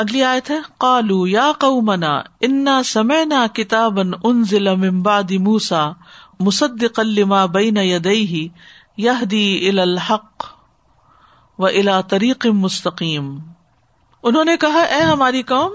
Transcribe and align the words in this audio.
اگلی 0.00 0.22
آیت 0.22 0.50
ہے، 0.50 0.58
قالو 0.78 1.26
یا 1.26 1.52
قومنا 1.60 2.22
انا 2.40 2.82
سمعنا 2.82 3.46
کتابا 3.54 4.02
انزل 4.24 4.74
من 4.74 5.02
بعد 5.02 5.30
موسا 5.30 5.90
مصدقا 6.40 7.02
لما 7.02 7.46
بین 7.46 7.76
یدیہ 7.76 8.48
یہدی 8.96 9.68
الى 9.68 9.80
الحق 9.80 10.44
و 11.58 11.66
الى 11.66 11.92
طریق 12.08 12.46
مستقیم۔ 12.46 13.38
انہوں 14.22 14.44
نے 14.44 14.56
کہا، 14.56 14.80
اے 14.80 15.02
ہماری 15.02 15.42
قوم، 15.42 15.72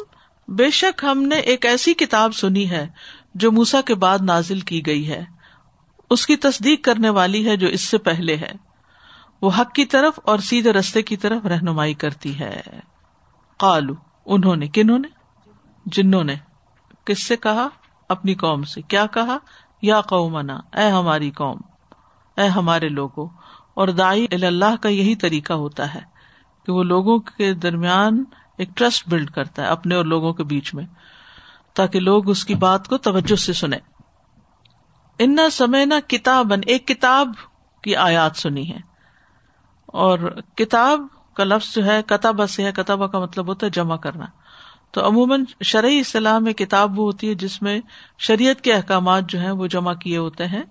بے 0.47 0.69
شک 0.69 1.05
ہم 1.11 1.21
نے 1.21 1.35
ایک 1.35 1.65
ایسی 1.65 1.93
کتاب 1.93 2.35
سنی 2.35 2.69
ہے 2.69 2.87
جو 3.35 3.51
موسا 3.51 3.81
کے 3.81 3.95
بعد 3.95 4.19
نازل 4.21 4.59
کی 4.59 4.85
گئی 4.85 5.09
ہے۔ 5.09 5.25
اس 6.09 6.25
کی 6.25 6.35
تصدیق 6.35 6.83
کرنے 6.83 7.09
والی 7.09 7.49
ہے 7.49 7.57
جو 7.57 7.67
اس 7.67 7.81
سے 7.81 7.97
پہلے 7.97 8.35
ہے۔ 8.35 8.51
وہ 9.41 9.51
حق 9.59 9.73
کی 9.73 9.85
طرف 9.85 10.19
اور 10.23 10.39
سیدھے 10.39 10.73
رستے 10.73 11.01
کی 11.01 11.17
طرف 11.17 11.45
رہنمائی 11.45 11.93
کرتی 11.93 12.39
ہے۔ 12.39 12.61
قالو۔ 13.57 13.93
انہوں 14.25 14.55
نے، 14.55 14.67
کنہوں 14.67 14.99
نے؟ 14.99 15.07
جنہوں 15.85 16.23
نے؟ 16.23 16.35
کس 17.05 17.27
سے 17.27 17.37
کہا؟ 17.37 17.67
اپنی 18.09 18.35
قوم 18.35 18.63
سے۔ 18.63 18.81
کیا 18.81 19.05
کہا؟ 19.05 19.37
یا 19.81 20.01
قومنا، 20.01 20.59
اے 20.73 20.89
ہماری 20.89 21.31
قوم، 21.31 21.57
اے 22.37 22.47
ہمارے 22.47 22.89
لوگوں 22.89 23.29
اور 23.73 23.87
دائی 23.87 24.25
اللہ 24.31 24.75
کا 24.81 24.89
یہی 24.89 25.15
طریقہ 25.15 25.53
ہوتا 25.53 25.93
ہے 25.93 26.01
کہ 26.65 26.71
وہ 26.71 26.83
لوگوں 26.83 27.19
کے 27.19 27.53
درمیان 27.53 28.23
ایک 28.57 28.69
ٹرسٹ 28.75 29.09
بلڈ 29.09 29.31
کرتا 29.31 29.61
ہے 29.61 29.67
اپنے 29.67 29.95
اور 29.95 30.05
لوگوں 30.05 30.33
کے 30.33 30.43
بیچ 30.43 30.73
میں، 30.73 30.85
تاکہ 31.73 31.99
لوگ 31.99 32.29
اس 32.29 32.45
کی 32.45 32.55
بات 32.55 32.87
کو 32.87 32.97
توجہ 32.97 33.35
سے 33.35 33.53
سنیں۔ 33.53 33.79
ان 35.19 35.37
سمے 35.51 35.85
نہ 35.85 35.93
کتاب 36.07 36.53
ایک 36.65 36.87
کتاب 36.87 37.27
کی 37.81 37.95
آیات 37.95 38.35
سنی 38.35 38.71
ہے۔ 38.71 38.77
اور 39.85 40.19
کتاب 40.55 40.99
کا 41.35 41.43
لفظ 41.43 41.75
جو 41.75 41.85
ہے 41.85 42.01
کتابہ 42.05 42.45
سے 42.45 42.63
ہے، 42.63 42.71
کتابہ 42.71 43.07
کا 43.07 43.19
مطلب 43.19 43.47
ہوتا 43.47 43.65
ہے 43.65 43.71
جمع 43.71 43.95
کرنا۔ 43.95 44.25
تو 44.91 45.07
عموماً 45.07 45.43
شرعی 45.61 45.99
اصطلاح 45.99 46.39
میں 46.39 46.53
کتاب 46.53 46.99
وہ 46.99 47.05
ہوتی 47.05 47.29
ہے 47.29 47.35
جس 47.35 47.61
میں 47.61 47.81
شریعت 48.17 48.61
کے 48.61 48.73
احکامات 48.73 49.29
جو 49.29 49.39
ہیں 49.39 49.51
وہ 49.51 49.67
جمع 49.67 49.93
کیے 49.93 50.17
ہوتے 50.17 50.45
ہیں۔ 50.45 50.63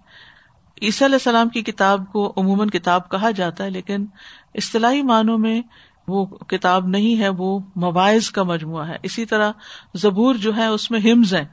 عیسی 0.83 1.05
علیہ 1.05 1.15
السلام 1.15 1.49
کی 1.49 1.63
کتاب 1.63 2.13
کو 2.13 2.33
عموماً 2.37 2.69
کتاب 2.69 3.11
کہا 3.11 3.31
جاتا 3.31 3.65
ہے، 3.65 3.71
لیکن 3.71 4.07
اصطلاحی 4.55 5.03
معنوں 5.03 5.39
میں 5.39 5.63
وہ 6.09 6.27
کتاب 6.27 6.87
نہیں 6.87 7.21
ہے، 7.21 7.29
وہ 7.29 7.59
مواعظ 7.77 8.31
کا 8.31 8.43
مجموعہ 8.43 8.89
ہے۔ 8.89 8.97
اسی 9.03 9.27
طرح 9.27 9.53
زبور 9.95 10.35
جو 10.35 10.57
ہے 10.57 10.67
اس 10.67 10.91
میں 10.91 11.01
ہمز 11.01 11.35
ہیں۔ 11.35 11.45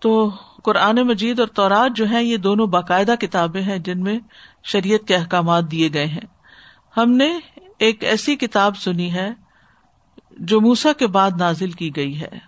تو 0.00 0.30
قرآن 0.64 0.96
مجید 0.96 1.40
اور 1.40 1.48
تورات 1.48 1.96
جو 1.96 2.10
ہے 2.10 2.24
یہ 2.24 2.36
دونوں 2.36 2.66
باقاعدہ 2.66 3.14
کتابیں 3.20 3.62
ہیں 3.62 3.78
جن 3.78 4.00
میں 4.00 4.18
شریعت 4.64 5.08
کے 5.08 5.16
احکامات 5.16 5.70
دیے 5.70 5.88
گئے 5.94 6.06
ہیں۔ 6.06 6.26
ہم 6.96 7.10
نے 7.10 7.38
ایک 7.84 8.04
ایسی 8.04 8.36
کتاب 8.36 8.76
سنی 8.76 9.12
ہے 9.12 9.30
جو 10.38 10.60
موسا 10.60 10.92
کے 10.92 11.06
بعد 11.06 11.30
نازل 11.38 11.70
کی 11.70 11.96
گئی 11.96 12.20
ہے۔ 12.20 12.38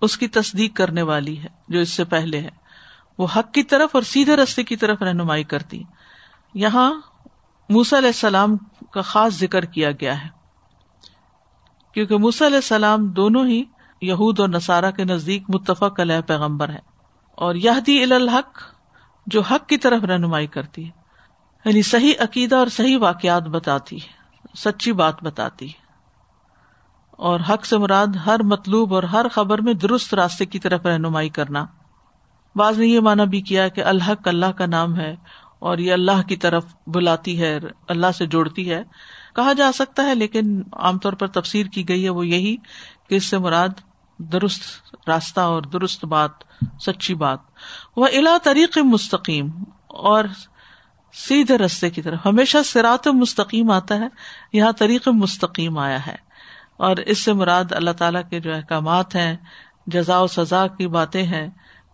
اس 0.00 0.18
کی 0.18 0.28
تصدیق 0.28 0.76
کرنے 0.76 1.02
والی 1.02 1.38
ہے، 1.38 1.48
جو 1.68 1.78
اس 1.78 1.90
سے 1.90 2.04
پہلے 2.04 2.40
ہے۔ 2.40 2.48
وہ 3.18 3.26
حق 3.36 3.52
کی 3.52 3.62
طرف 3.62 3.90
اور 3.92 4.02
سیدھے 4.02 4.36
رستے 4.36 4.62
کی 4.62 4.76
طرف 4.76 5.02
رہنمائی 5.02 5.44
کرتی۔ 5.44 5.82
یہاں 6.54 7.00
موسا 7.68 7.98
علیہ 7.98 8.08
السلام 8.08 8.56
کا 8.90 9.00
خاص 9.00 9.32
ذکر 9.32 9.64
کیا 9.64 9.90
گیا 9.90 10.24
ہے۔ 10.24 10.28
کیونکہ 11.94 12.16
موسا 12.16 12.46
علیہ 12.46 12.56
السلام 12.56 13.08
دونوں 13.08 13.46
ہی 13.46 13.64
یہود 14.02 14.40
اور 14.40 14.48
نصارہ 14.48 14.90
کے 14.90 15.04
نزدیک 15.04 15.42
متفق 15.48 16.00
علیہ 16.00 16.20
پیغمبر 16.20 16.68
ہے 16.68 16.80
اور 17.30 17.54
یہ 17.54 17.70
الحق، 18.14 18.58
جو 19.26 19.40
حق 19.40 19.68
کی 19.68 19.76
طرف 19.76 20.04
رہنمائی 20.04 20.46
کرتی 20.46 20.86
ہے۔ 20.86 20.90
یعنی 21.64 21.82
صحیح 21.82 22.12
عقیدہ 22.20 22.56
اور 22.56 22.66
صحیح 22.66 22.98
واقعات 22.98 23.42
بتاتی 23.42 23.96
ہے۔ 23.96 24.17
سچی 24.64 24.92
بات 24.92 25.24
بتاتی 25.24 25.68
ہے۔ 25.68 25.88
اور 27.10 27.40
حق 27.48 27.66
سے 27.66 27.78
مراد 27.78 28.06
ہر 28.06 28.42
مطلوب 28.42 28.94
اور 28.94 29.02
ہر 29.02 29.26
خبر 29.28 29.60
میں 29.60 29.74
درست 29.74 30.14
راستے 30.14 30.44
کی 30.44 30.58
طرف 30.58 30.86
رہنمائی 30.86 31.28
کرنا۔ 31.28 31.66
بعض 32.56 32.78
نے 32.78 32.86
یہ 32.86 33.00
مانا 33.00 33.24
بھی 33.24 33.40
کیا 33.40 33.68
کہ 33.68 33.84
الحق 33.84 34.28
اللہ 34.28 34.46
کا 34.46 34.66
نام 34.66 34.96
ہے 34.96 35.16
اور 35.58 35.78
یہ 35.78 35.92
اللہ 35.92 36.22
کی 36.28 36.36
طرف 36.36 36.64
بلاتی 36.86 37.42
ہے، 37.42 37.58
اللہ 37.88 38.06
سے 38.14 38.26
جوڑتی 38.26 38.70
ہے۔ 38.70 38.82
کہا 39.34 39.52
جا 39.52 39.72
سکتا 39.74 40.02
ہے، 40.02 40.14
لیکن 40.14 40.62
عام 40.72 40.98
طور 40.98 41.12
پر 41.12 41.26
تفسیر 41.26 41.66
کی 41.66 41.88
گئی 41.88 42.04
ہے 42.04 42.10
وہ 42.10 42.26
یہی 42.26 42.56
کہ 43.08 43.14
اس 43.14 43.24
سے 43.24 43.38
مراد 43.38 43.68
درست 44.18 44.94
راستہ 45.08 45.40
اور 45.40 45.62
درست 45.62 46.04
بات، 46.04 46.30
سچی 46.80 47.14
بات۔ 47.14 47.38
وہ 47.96 48.06
الا 48.06 48.36
طریق 48.42 48.78
مستقیم 48.78 49.46
اور 49.86 50.24
سیدھے 51.12 51.58
رستے 51.58 51.90
کی 51.90 52.02
طرف۔ 52.02 52.18
ہمیشہ 52.26 52.58
سرات 52.64 53.08
مستقیم 53.08 53.70
آتا 53.70 53.94
ہے، 53.94 54.08
یہاں 54.52 54.72
طریق 54.72 55.08
مستقیم 55.08 55.78
آیا 55.78 56.06
ہے۔ 56.06 56.16
اور 56.76 56.96
اس 56.96 57.24
سے 57.24 57.32
مراد 57.32 57.64
اللہ 57.70 57.90
تعالیٰ 57.90 58.22
کے 58.30 58.40
جو 58.40 58.54
احکامات 58.54 59.14
ہیں 59.14 59.36
جزا 59.86 60.20
و 60.20 60.26
سزا 60.26 60.66
کی 60.66 60.86
باتیں 60.86 61.22
ہیں، 61.22 61.48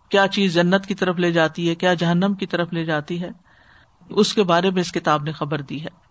کیا 0.09 0.27
چیز 0.27 0.53
جنت 0.53 0.85
کی 0.85 0.95
طرف 0.95 1.15
لے 1.15 1.31
جاتی 1.31 1.69
ہے، 1.69 1.75
کیا 1.75 1.93
جہنم 1.93 2.33
کی 2.33 2.45
طرف 2.45 2.73
لے 2.73 2.85
جاتی 2.85 3.21
ہے، 3.21 3.29
اس 4.09 4.33
کے 4.33 4.43
بارے 4.43 4.69
میں 4.69 4.81
اس 4.81 4.91
کتاب 4.91 5.23
نے 5.23 5.31
خبر 5.31 5.61
دی 5.61 5.81
ہے۔ 5.81 6.05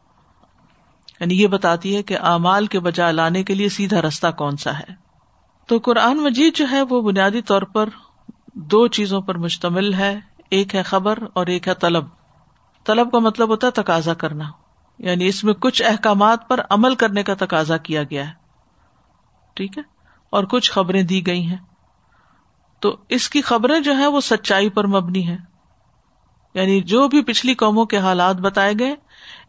یعنی 1.20 1.42
یہ 1.42 1.46
بتاتی 1.46 1.96
ہے 1.96 2.02
کہ 2.02 2.18
اعمال 2.20 2.66
کے 2.66 2.80
بجا 2.80 3.10
لانے 3.10 3.42
کے 3.42 3.54
لیے 3.54 3.68
سیدھا 3.68 4.02
رستہ 4.02 4.26
کون 4.38 4.56
سا 4.56 4.78
ہے۔ 4.78 4.94
تو 5.66 5.78
قرآن 5.78 6.16
مجید 6.16 6.56
جو 6.56 6.66
ہے، 6.70 6.82
وہ 6.82 7.02
بنیادی 7.02 7.42
طور 7.42 7.62
پر 7.62 7.88
دو 8.54 8.88
چیزوں 8.88 9.20
پر 9.20 9.38
مشتمل 9.38 9.94
ہے۔ 9.94 10.20
ایک 10.50 10.74
ہے 10.74 10.82
خبر 10.82 11.18
اور 11.32 11.46
ایک 11.46 11.68
ہے 11.68 11.74
طلب۔ 11.74 12.04
طلب 12.84 13.10
کا 13.10 13.18
مطلب 13.18 13.48
ہوتا 13.48 13.66
ہے 13.66 13.72
تقاضا 13.72 14.14
کرنا۔ 14.14 14.44
یعنی 14.98 15.26
اس 15.26 15.44
میں 15.44 15.54
کچھ 15.54 15.82
احکامات 15.86 16.48
پر 16.48 16.60
عمل 16.70 16.94
کرنے 16.94 17.22
کا 17.22 17.34
تقاضا 17.38 17.76
کیا 17.76 18.02
گیا 18.02 18.28
ہے۔ 18.28 18.32
ٹھیک 19.54 19.78
ہے؟ 19.78 19.82
اور 20.30 20.44
کچھ 20.44 20.72
خبریں 20.72 21.02
دی 21.02 21.26
گئی 21.26 21.46
ہیں۔ 21.46 21.58
تو 22.80 22.96
اس 23.08 23.30
کی 23.30 23.40
خبریں 23.40 23.80
جو 23.80 23.98
ہے 23.98 24.06
وہ 24.06 24.20
سچائی 24.20 24.70
پر 24.70 24.86
مبنی 24.86 25.28
ہے 25.28 25.36
یعنی 26.54 26.80
جو 26.80 27.08
بھی 27.08 27.22
پچھلی 27.22 27.54
قوموں 27.54 27.84
کے 27.84 27.98
حالات 27.98 28.36
بتائے 28.36 28.74
گئے، 28.78 28.94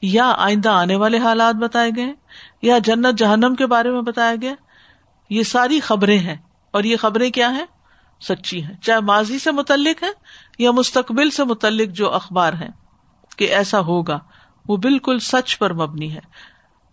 یا 0.01 0.33
آئندہ 0.37 0.69
آنے 0.69 0.95
والے 0.95 1.17
حالات 1.17 1.55
بتائے 1.55 1.91
گئے، 1.95 2.13
یا 2.61 2.77
جنت 2.77 3.17
جہنم 3.17 3.55
کے 3.55 3.65
بارے 3.65 3.91
میں 3.91 4.01
بتایا 4.01 4.35
گیا، 4.41 4.53
یہ 5.29 5.43
ساری 5.43 5.79
خبریں 5.79 6.19
ہیں۔ 6.19 6.35
اور 6.71 6.83
یہ 6.83 6.97
خبریں 6.97 7.29
کیا 7.29 7.51
ہیں؟ 7.51 7.65
سچی 8.21 8.63
ہیں۔ 8.63 8.73
چاہے 8.81 8.99
ماضی 8.99 9.39
سے 9.39 9.51
متعلق 9.51 10.03
ہے 10.03 10.09
یا 10.59 10.71
مستقبل 10.71 11.29
سے 11.29 11.43
متعلق 11.43 11.87
جو 11.87 12.13
اخبار 12.13 12.53
ہیں۔ 12.53 12.84
کہ 13.37 13.43
ایسا 13.43 13.79
ہوگا۔ 13.79 14.19
وہ 14.67 14.77
بالکل 14.77 15.19
سچ 15.19 15.57
پر 15.57 15.73
مبنی 15.73 16.13
ہے۔ 16.13 16.19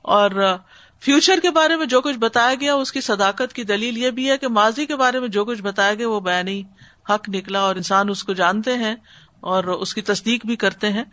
اور 0.03 0.57
فیوچر 1.01 1.39
کے 1.43 1.51
بارے 1.51 1.77
میں 1.77 1.87
جو 1.87 2.01
کچھ 2.01 2.19
بتایا 2.19 2.55
گیا، 2.55 2.75
اس 2.75 2.93
کی 2.93 3.01
صداقت 3.01 3.53
کی 3.53 3.65
دلیل 3.65 3.99
یہ 3.99 4.11
بھی 4.11 4.31
ہے 4.31 4.39
کہ 4.39 4.49
ماضی 4.49 4.87
کے 4.87 4.97
بارے 4.97 5.21
میں 5.21 5.29
جو 5.29 5.45
کچھ 5.45 5.63
بتایا 5.63 5.95
گیا، 5.95 6.09
وہ 6.09 6.21
بیانی 6.21 6.63
حق 7.11 7.29
نکلا 7.29 7.61
اور 7.61 7.77
انسان 7.77 8.09
اس 8.09 8.25
کو 8.25 8.33
جانتے 8.33 8.77
ہیں 8.77 8.95
اور 9.41 9.65
اس 9.65 9.95
کی 9.95 10.01
تصدیق 10.01 10.47
بھی 10.47 10.57
کرتے 10.57 10.93
ہیں۔ 10.93 11.05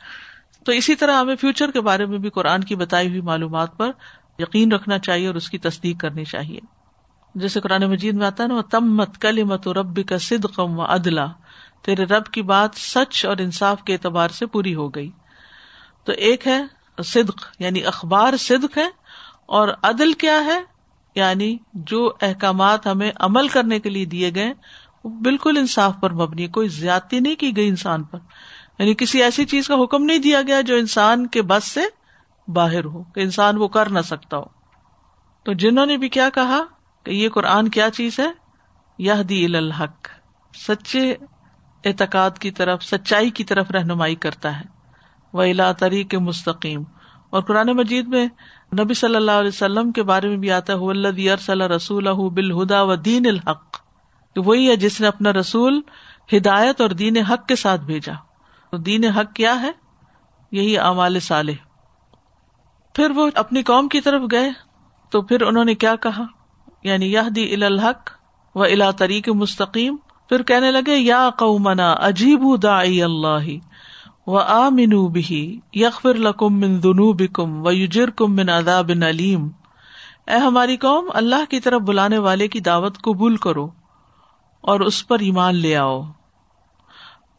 تو 0.65 0.71
اسی 0.71 0.95
طرح 0.95 1.19
ہمیں 1.19 1.35
فیوچر 1.35 1.71
کے 1.71 1.81
بارے 1.81 2.05
میں 2.05 2.17
بھی 2.17 2.29
قرآن 2.29 2.63
کی 2.63 2.75
بتائی 2.75 3.09
ہوئی 3.09 3.21
معلومات 3.21 3.77
پر 3.77 3.91
یقین 4.39 4.71
رکھنا 4.71 4.99
چاہیے 4.99 5.27
اور 5.27 5.35
اس 5.35 5.49
کی 5.49 5.57
تصدیق 5.57 5.99
کرنی 5.99 6.25
چاہیے۔ 6.25 6.59
جیسے 7.35 7.59
قرآن 7.59 7.83
مجید 7.83 8.13
میں 8.13 8.27
آتا 8.27 8.43
ہے 8.43 8.47
نا 8.47 8.61
تم 8.71 8.95
مت 8.95 9.17
کل 9.21 9.43
مت 9.43 9.67
و 9.67 9.73
رب 9.73 9.99
کا 10.09 10.17
سد 10.17 10.45
قم 10.55 10.79
و 10.79 10.81
ادلا 10.81 11.25
تیرے 11.81 12.03
رب 12.03 12.25
کی 12.25 12.41
بات 12.41 12.69
سچ 12.73 13.25
اور 13.25 13.37
انصاف 13.37 13.83
کے 13.83 13.93
اعتبار 13.93 14.29
سے 14.29 14.45
پوری 14.45 14.75
ہو 14.75 14.89
گئی۔ 14.89 15.11
تو 16.09 16.13
ایک 16.13 16.47
ہے 16.47 16.63
صدق 17.05 17.47
یعنی 17.59 17.85
اخبار 17.85 18.37
صدق 18.37 18.77
ہے، 18.77 18.87
اور 19.45 19.69
عدل 19.83 20.13
کیا 20.13 20.45
ہے؟ 20.45 20.59
یعنی 21.15 21.57
جو 21.73 22.13
احکامات 22.21 22.87
ہمیں 22.87 23.11
عمل 23.15 23.47
کرنے 23.47 23.79
کے 23.79 23.89
لیے 23.89 24.05
دیے 24.05 24.31
گئے، 24.35 24.53
وہ 25.03 25.09
بالکل 25.09 25.57
انصاف 25.57 25.93
پر 26.01 26.13
مبنی 26.13 26.47
کوئی 26.47 26.67
زیادتی 26.67 27.19
نہیں 27.19 27.35
کی 27.35 27.57
گئی 27.57 27.67
انسان 27.67 28.03
پر۔ 28.03 28.19
یعنی 28.79 28.93
کسی 28.93 29.23
ایسی 29.23 29.45
چیز 29.45 29.67
کا 29.67 29.75
حکم 29.83 30.03
نہیں 30.03 30.17
دیا 30.17 30.41
گیا 30.41 30.61
جو 30.61 30.75
انسان 30.75 31.27
کے 31.27 31.41
بس 31.41 31.63
سے 31.63 31.81
باہر 32.47 32.85
ہو، 32.85 33.03
کہ 33.03 33.19
انسان 33.19 33.57
وہ 33.57 33.67
کر 33.67 33.89
نہ 33.89 33.99
سکتا 33.99 34.37
ہو۔ 34.37 34.45
تو 35.43 35.53
جنہوں 35.53 35.85
نے 35.85 35.97
بھی 35.97 36.09
کیا 36.09 36.29
کہا 36.29 36.59
کہ 37.03 37.11
یہ 37.11 37.29
قرآن 37.29 37.69
کیا 37.69 37.89
چیز 37.89 38.19
ہے؟ 38.19 38.31
یہ 38.97 39.13
دی 39.13 39.45
الحق، 39.45 40.07
سچے 40.67 41.15
اعتقاد 41.85 42.31
کی 42.39 42.51
طرف، 42.51 42.83
سچائی 42.83 43.29
کی 43.29 43.43
طرف 43.43 43.71
رہنمائی 43.71 44.15
کرتا 44.15 44.59
ہے۔ 44.59 44.78
وہ 45.33 45.41
الا 45.41 45.71
طریق 45.71 46.15
مستقیم۔ 46.15 46.83
اور 47.29 47.41
قرآن 47.41 47.67
مجید 47.67 48.07
میں 48.07 48.27
نبی 48.79 48.93
صلی 48.93 49.15
اللہ 49.15 49.31
علیہ 49.31 49.47
وسلم 49.47 49.91
کے 49.91 50.03
بارے 50.03 50.27
میں 50.27 50.37
بھی 50.37 50.51
آتا 50.51 50.73
ہے 50.73 51.37
صلی 51.37 51.65
رسول 51.65 52.07
بالہدا 52.29 52.83
و 52.83 52.95
دین 52.95 53.25
الحق 53.25 53.77
وہی 54.37 54.69
ہے 54.69 54.75
جس 54.75 55.01
نے 55.01 55.07
اپنا 55.07 55.33
رسول 55.33 55.81
ہدایت 56.33 56.81
اور 56.81 56.89
دین 56.89 57.17
حق 57.17 57.47
کے 57.47 57.55
ساتھ 57.55 57.81
بھیجا۔ 57.81 58.13
تو 58.71 58.77
دین 58.77 59.05
حق 59.05 59.33
کیا 59.33 59.61
ہے؟ 59.61 59.71
یہی 60.51 60.77
امال 60.77 61.19
صالح۔ 61.19 61.51
پھر 62.93 63.11
وہ 63.11 63.29
اپنی 63.35 63.63
قوم 63.63 63.87
کی 63.87 64.01
طرف 64.01 64.21
گئے، 64.31 64.49
تو 65.09 65.21
پھر 65.21 65.41
انہوں 65.41 65.65
نے 65.65 65.75
کیا 65.75 65.95
کہا؟ 65.95 66.23
یعنی 66.83 67.13
یہ 67.13 67.29
دی 67.35 67.63
الحق 67.63 68.09
و 68.55 68.63
الا 68.63 68.91
طریق 68.91 69.29
مستقیم۔ 69.29 69.95
پھر 70.29 70.43
کہنے 70.43 70.71
لگے، 70.71 70.95
یا 70.95 71.29
قومنا 71.37 71.95
عجیب 71.99 72.63
دائی 72.63 73.03
اللہ 73.03 73.68
و 74.29 74.37
آ 74.37 74.69
منو 74.69 75.07
بھی 75.07 75.59
یکفر 75.73 76.13
لکم 76.13 76.59
من 76.59 76.83
دنو 76.83 77.13
بکم 77.13 77.65
و 77.65 77.71
یوجر 77.71 78.09
کم 78.09 78.35
من 78.35 78.49
ادا 78.49 78.81
بن 78.81 79.03
علیم۔ 79.03 79.49
اے 80.27 80.35
ہماری 80.35 80.77
قوم، 80.77 81.09
اللہ 81.13 81.45
کی 81.49 81.59
طرف 81.59 81.81
بلانے 81.81 82.17
والے 82.17 82.47
کی 82.47 82.59
دعوت 82.59 83.01
قبول 83.01 83.35
کرو 83.35 83.69
اور 84.61 84.79
اس 84.79 85.07
پر 85.07 85.19
ایمان 85.19 85.55
لے 85.55 85.77
آؤ۔ 85.77 86.01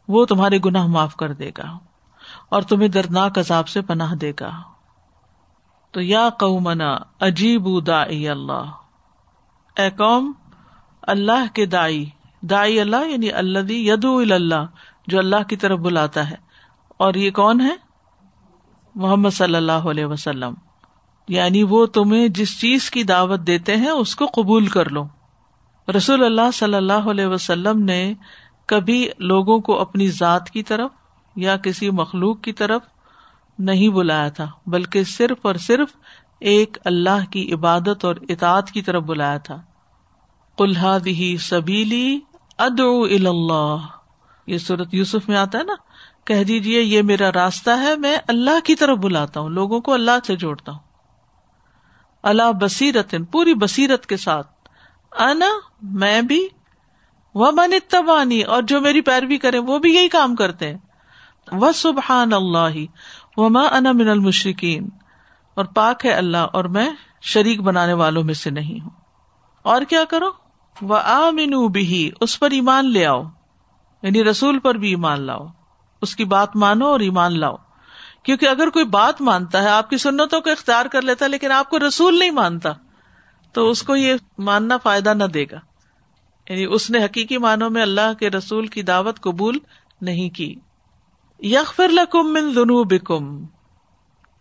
وہ 0.07 0.25
تمہارے 0.25 0.59
گناہ 0.65 0.87
معاف 0.87 1.15
کر 1.15 1.33
دے 1.33 1.51
گا 1.57 1.77
اور 2.49 2.61
تمہیں 2.61 2.87
دردناک 2.87 3.39
عذاب 3.39 3.67
سے 3.67 3.81
پناہ 3.81 4.15
دے 4.15 4.31
گا۔ 4.39 4.61
تو 5.91 6.01
یا 6.01 6.29
قومنا 6.29 6.97
عجیب 7.19 7.87
دا 7.87 8.01
اللہ۔ 8.01 8.71
اے 9.77 9.89
قوم، 9.89 10.31
اللہ 11.01 11.53
کے 11.53 11.65
دائی 11.65 12.09
دائی 12.41 12.79
اللہ 12.79 13.07
یعنی 13.07 13.31
اللہ 13.31 13.71
یدو 13.71 14.17
اللہ، 14.17 14.65
جو 15.07 15.19
اللہ 15.19 15.43
کی 15.49 15.55
طرف 15.55 15.79
بلاتا 15.79 16.29
ہے۔ 16.29 16.50
اور 17.01 17.13
یہ 17.13 17.31
کون 17.31 17.61
ہے؟ 17.61 17.75
محمد 18.95 19.29
صلی 19.29 19.55
اللہ 19.55 19.71
علیہ 19.71 20.05
وسلم۔ 20.05 20.53
یعنی 21.27 21.63
وہ 21.63 21.85
تمہیں 21.85 22.27
جس 22.27 22.59
چیز 22.59 22.91
کی 22.91 23.03
دعوت 23.03 23.39
دیتے 23.39 23.77
ہیں 23.77 23.89
اس 23.89 24.15
کو 24.15 24.25
قبول 24.25 24.67
کر 24.67 24.89
لو۔ 24.89 25.07
رسول 25.97 26.23
اللہ 26.23 26.51
صلی 26.53 26.73
اللہ 26.73 26.93
علیہ 26.93 27.25
وسلم 27.25 27.83
نے 27.83 28.13
کبھی 28.65 29.09
لوگوں 29.19 29.59
کو 29.59 29.81
اپنی 29.81 30.07
ذات 30.07 30.49
کی 30.49 30.63
طرف 30.63 30.91
یا 31.35 31.57
کسی 31.57 31.89
مخلوق 31.89 32.41
کی 32.41 32.53
طرف 32.53 32.81
نہیں 33.59 33.89
بلایا 33.89 34.29
تھا، 34.29 34.47
بلکہ 34.67 35.03
صرف 35.03 35.45
اور 35.45 35.55
صرف 35.55 35.89
ایک 36.39 36.77
اللہ 36.85 37.31
کی 37.31 37.53
عبادت 37.53 38.05
اور 38.05 38.15
اطاعت 38.29 38.71
کی 38.71 38.81
طرف 38.81 39.03
بلایا 39.03 39.37
تھا۔ 39.37 39.61
کلحا 40.57 40.97
دی 41.05 41.37
سبیلی 41.37 42.19
ادعو 42.57 43.03
اللہ۔ 43.03 43.77
یہ 44.47 44.57
صورت 44.57 44.93
یوسف 44.93 45.29
میں 45.29 45.37
آتا 45.37 45.57
ہے 45.57 45.63
نا؟ 45.63 45.73
کہہ 46.25 46.43
دیجیے 46.43 46.81
یہ 46.81 47.01
میرا 47.01 47.31
راستہ 47.31 47.69
ہے، 47.69 47.95
میں 47.95 48.17
اللہ 48.27 48.59
کی 48.63 48.75
طرف 48.75 48.97
بلاتا 48.97 49.39
ہوں، 49.39 49.49
لوگوں 49.49 49.79
کو 49.81 49.93
اللہ 49.93 50.19
سے 50.27 50.35
جوڑتا 50.35 50.71
ہوں۔ 50.71 50.79
اللہ 52.23 52.51
بصیرت 52.51 53.15
پوری 53.31 53.53
بصیرت 53.53 54.05
کے 54.05 54.17
ساتھ، 54.17 54.47
انا، 55.11 55.49
میں 55.81 56.21
بھی 56.21 56.47
وہ 57.35 57.51
من 57.51 57.73
اتبانی 57.73 58.41
اور 58.41 58.63
جو 58.63 58.81
میری 58.81 59.01
پیروی 59.01 59.37
کرے 59.37 59.59
وہ 59.59 59.77
بھی 59.79 59.95
یہی 59.95 60.07
کام 60.07 60.35
کرتے 60.35 60.67
ہیں۔ 60.67 60.77
وہ 61.51 61.71
سبحان 61.71 62.33
اللہ 62.33 62.77
وہ 63.37 63.49
ماں 63.49 63.67
انا 63.71 63.91
من 63.91 64.09
المشرقین 64.09 64.89
اور 65.53 65.65
پاک 65.65 66.05
ہے 66.05 66.11
اللہ، 66.11 66.45
اور 66.53 66.65
میں 66.65 66.89
شریک 67.21 67.61
بنانے 67.61 67.93
والوں 67.93 68.23
میں 68.23 68.33
سے 68.33 68.49
نہیں 68.49 68.79
ہوں۔ 68.81 68.89
اور 69.61 69.81
کیا 69.81 70.03
کرو؟ 70.03 70.29
وہ 70.81 70.97
آمین 70.97 71.67
بھی 71.67 72.11
اس 72.21 72.39
پر 72.39 72.51
ایمان 72.51 72.91
لے 72.91 73.05
آؤ 73.05 73.23
یعنی 74.03 74.23
رسول 74.23 74.59
پر 74.59 74.75
بھی 74.75 74.89
ایمان 74.89 75.21
لاؤ۔ 75.21 75.47
اس 76.01 76.15
کی 76.15 76.25
بات 76.25 76.55
مانو 76.55 76.85
اور 76.87 76.99
ایمان 76.99 77.39
لاؤ۔ 77.39 77.55
کیونکہ 78.23 78.45
اگر 78.45 78.69
کوئی 78.69 78.85
بات 78.85 79.21
مانتا 79.21 79.63
ہے، 79.63 79.69
آپ 79.69 79.89
کی 79.89 79.97
سنتوں 79.97 80.41
کو 80.41 80.49
اختیار 80.49 80.85
کر 80.85 81.01
لیتا 81.01 81.25
ہے، 81.25 81.29
لیکن 81.29 81.51
آپ 81.51 81.69
کو 81.69 81.79
رسول 81.87 82.19
نہیں 82.19 82.31
مانتا، 82.31 82.69
تو 83.53 83.69
اس 83.69 83.83
کو 83.83 83.95
یہ 83.95 84.13
ماننا 84.37 84.77
فائدہ 84.77 85.13
نہ 85.13 85.23
دے 85.23 85.45
گا۔ 85.51 85.59
یعنی 86.49 86.65
اس 86.65 86.89
نے 86.89 87.05
حقیقی 87.05 87.37
معنوں 87.37 87.69
میں 87.69 87.81
اللہ 87.81 88.13
کے 88.19 88.29
رسول 88.29 88.67
کی 88.67 88.81
دعوت 88.81 89.19
قبول 89.19 89.57
نہیں 90.01 90.29
کی۔ 90.29 90.55
یکفر 91.39 91.89
لکم 91.89 92.33
من 92.33 92.53
ذنوبکم، 92.53 93.45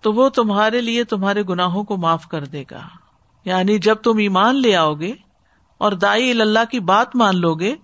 تو 0.01 0.13
وہ 0.13 0.29
تمہارے 0.29 0.81
لیے 0.81 1.05
تمہارے 1.05 1.43
گناہوں 1.43 1.85
کو 1.85 1.97
معاف 1.97 2.29
کر 2.29 2.45
دے 2.45 2.65
گا۔ 2.71 2.81
یعنی 3.45 3.79
جب 3.79 3.95
تم 3.95 4.19
ایمان 4.19 4.57
لے 4.57 4.77
آؤ 4.77 4.95
گے 4.95 5.13
اور 5.79 5.93
دائی 5.93 6.41
اللہ 6.41 6.65
کی 6.71 6.81
بات 6.81 7.17
مان 7.17 7.41
لو 7.41 7.55
گے، 7.55 7.75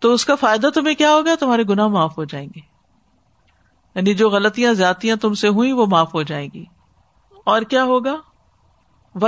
تو 0.00 0.12
اس 0.12 0.24
کا 0.24 0.34
فائدہ 0.34 0.66
تمہیں 0.74 0.94
کیا 0.94 1.10
ہوگا؟ 1.10 1.34
تمہارے 1.40 1.62
گناہ 1.62 1.86
معاف 1.86 2.18
ہو 2.18 2.24
جائیں 2.24 2.48
گے۔ 2.56 2.75
یعنی 3.96 4.14
جو 4.14 4.30
غلطیاں 4.30 4.74
زیادتیاں 4.74 5.16
تم 5.16 5.34
سے 5.34 5.48
ہوئی 5.48 5.72
وہ 5.72 5.86
معاف 5.86 6.14
ہو 6.14 6.22
جائیں 6.22 6.48
گی۔ 6.54 6.64
اور 7.44 7.62
کیا 7.62 7.84
ہوگا؟ 7.84 8.16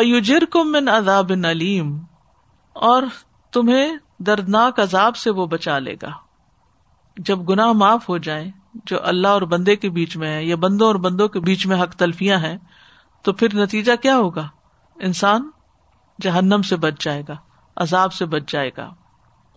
یوجر 0.03 0.44
کم 0.50 0.73
من 0.73 0.88
عذاب 0.88 1.32
علیم 1.44 1.99
اور 2.73 3.03
تمہیں 3.53 3.97
دردناک 4.19 4.81
عذاب 4.81 5.17
سے 5.17 5.31
وہ 5.31 5.47
بچا 5.47 5.79
لے 5.79 5.94
گا۔ 6.03 6.09
جب 7.17 7.49
گناہ 7.49 7.73
معاف 7.73 8.09
ہو 8.09 8.19
جائے 8.19 8.50
جو 8.85 8.97
اللہ 9.03 9.29
اور 9.29 9.43
بندے 9.43 9.76
کے 9.76 9.91
بیچ 9.91 10.17
میں 10.17 10.29
ہے 10.29 10.44
یا 10.44 10.56
بندوں 10.56 10.87
اور 10.87 10.94
بندوں 10.94 11.29
کے 11.29 11.41
بیچ 11.41 11.67
میں 11.67 11.82
حق 11.82 11.94
تلفیاں 11.94 12.38
ہیں، 12.38 12.59
تو 13.23 13.32
پھر 13.32 13.49
نتیجہ 13.55 13.93
کیا 14.03 14.17
ہوگا؟ 14.17 14.49
انسان 14.97 15.50
جہنم 16.20 16.62
سے 16.62 16.76
بچ 16.76 17.05
جائے 17.05 17.23
گا، 17.29 17.37
عذاب 17.76 18.12
سے 18.12 18.26
بچ 18.26 18.43
جائے 18.49 18.70
گا۔ 18.76 18.94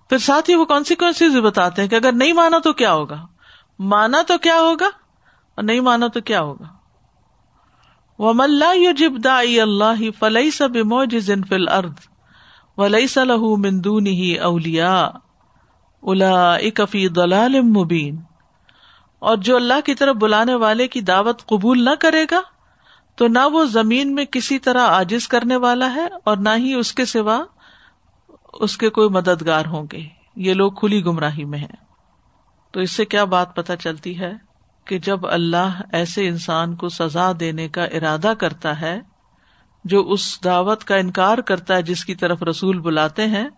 پھر 0.10 0.18
ساتھ 0.18 0.50
ہی 0.50 0.56
وہ 0.56 0.66
کانسیکوینس 0.66 1.36
بتاتے 1.44 1.82
ہیں 1.82 1.90
کہ 1.90 1.96
اگر 1.96 2.12
نہیں 2.12 2.34
مانا 2.34 2.58
تو 2.58 2.74
کیا 2.74 2.94
ہوگا؟ 2.94 3.26
مانا 3.80 4.22
تو 4.28 4.38
کیا 4.38 4.56
ہوگا؟ 4.56 5.01
اور 5.62 5.68
نہیں 5.68 5.80
مانا 5.80 6.08
تو 6.08 6.22
کیا 6.22 6.42
ہوگا؟ 6.42 6.66
وہ 8.20 8.34
ملا 8.36 8.74
جب 8.98 9.14
دا 9.24 9.40
اللہ 9.40 10.12
فلئی 10.20 10.52
سب 10.52 10.76
موج 10.76 11.30
فل 11.50 11.68
ارد 11.68 11.94
ولی 12.78 13.08
صلاح 13.08 13.56
مندون 13.58 14.08
ہی 14.08 14.40
اولیا 14.40 15.10
الا 16.04 16.56
اکفی 16.56 17.08
دلال 17.08 17.62
مبین 17.62 18.22
اور 19.20 19.38
جو 19.38 19.56
اللہ 19.56 19.82
کی 19.86 19.96
طرف 19.96 20.16
بلانے 20.16 20.54
والے 20.54 20.88
کی 20.88 21.02
دعوت 21.02 21.46
قبول 21.46 21.86
نہ 21.86 21.90
کرے 22.00 22.26
گا، 22.32 22.42
تو 23.16 23.28
نہ 23.28 23.40
وہ 23.52 23.66
زمین 23.66 24.16
میں 24.16 24.26
کسی 24.26 24.60
طرح 24.60 24.82
آجز 24.82 25.28
کرنے 25.28 25.56
والا 25.56 25.94
ہے 25.96 26.08
اور 26.24 26.38
نہ 26.38 26.50
ہی 26.58 26.74
اس 26.74 26.94
کے 26.94 27.06
سوا 27.06 27.44
اس 28.54 28.78
کے 28.78 28.90
کوئی 28.90 29.10
مددگار 29.10 29.66
ہوں 29.66 29.86
گے۔ 29.92 30.08
یہ 30.36 30.54
لوگ 30.54 30.72
کھلی 30.72 31.06
گمراہی 31.06 31.46
میں 31.46 31.60
ہیں۔ 31.60 31.92
تو 32.72 32.80
اس 32.80 32.92
سے 32.92 33.06
کیا 33.06 33.24
بات 33.24 33.56
پتہ 33.56 33.74
چلتی 33.80 34.20
ہے؟ 34.20 34.34
کہ 34.86 35.00
جب 35.00 35.28
اللہ 35.28 35.82
ایسے 35.94 36.28
انسان 36.28 36.76
کو 36.76 36.90
سزا 36.90 37.32
دینے 37.40 37.70
کا 37.70 37.84
ارادہ 37.84 38.34
کرتا 38.40 38.82
ہے، 38.82 39.00
جو 39.84 40.12
اس 40.12 40.44
دعوت 40.44 40.84
کا 40.84 40.96
انکار 40.96 41.38
کرتا 41.38 41.76
ہے 41.76 41.82
جس 41.82 42.06
کی 42.06 42.16
طرف 42.16 42.44
رسول 42.44 42.80
بلاتے 42.80 43.28
ہیں، 43.28 43.50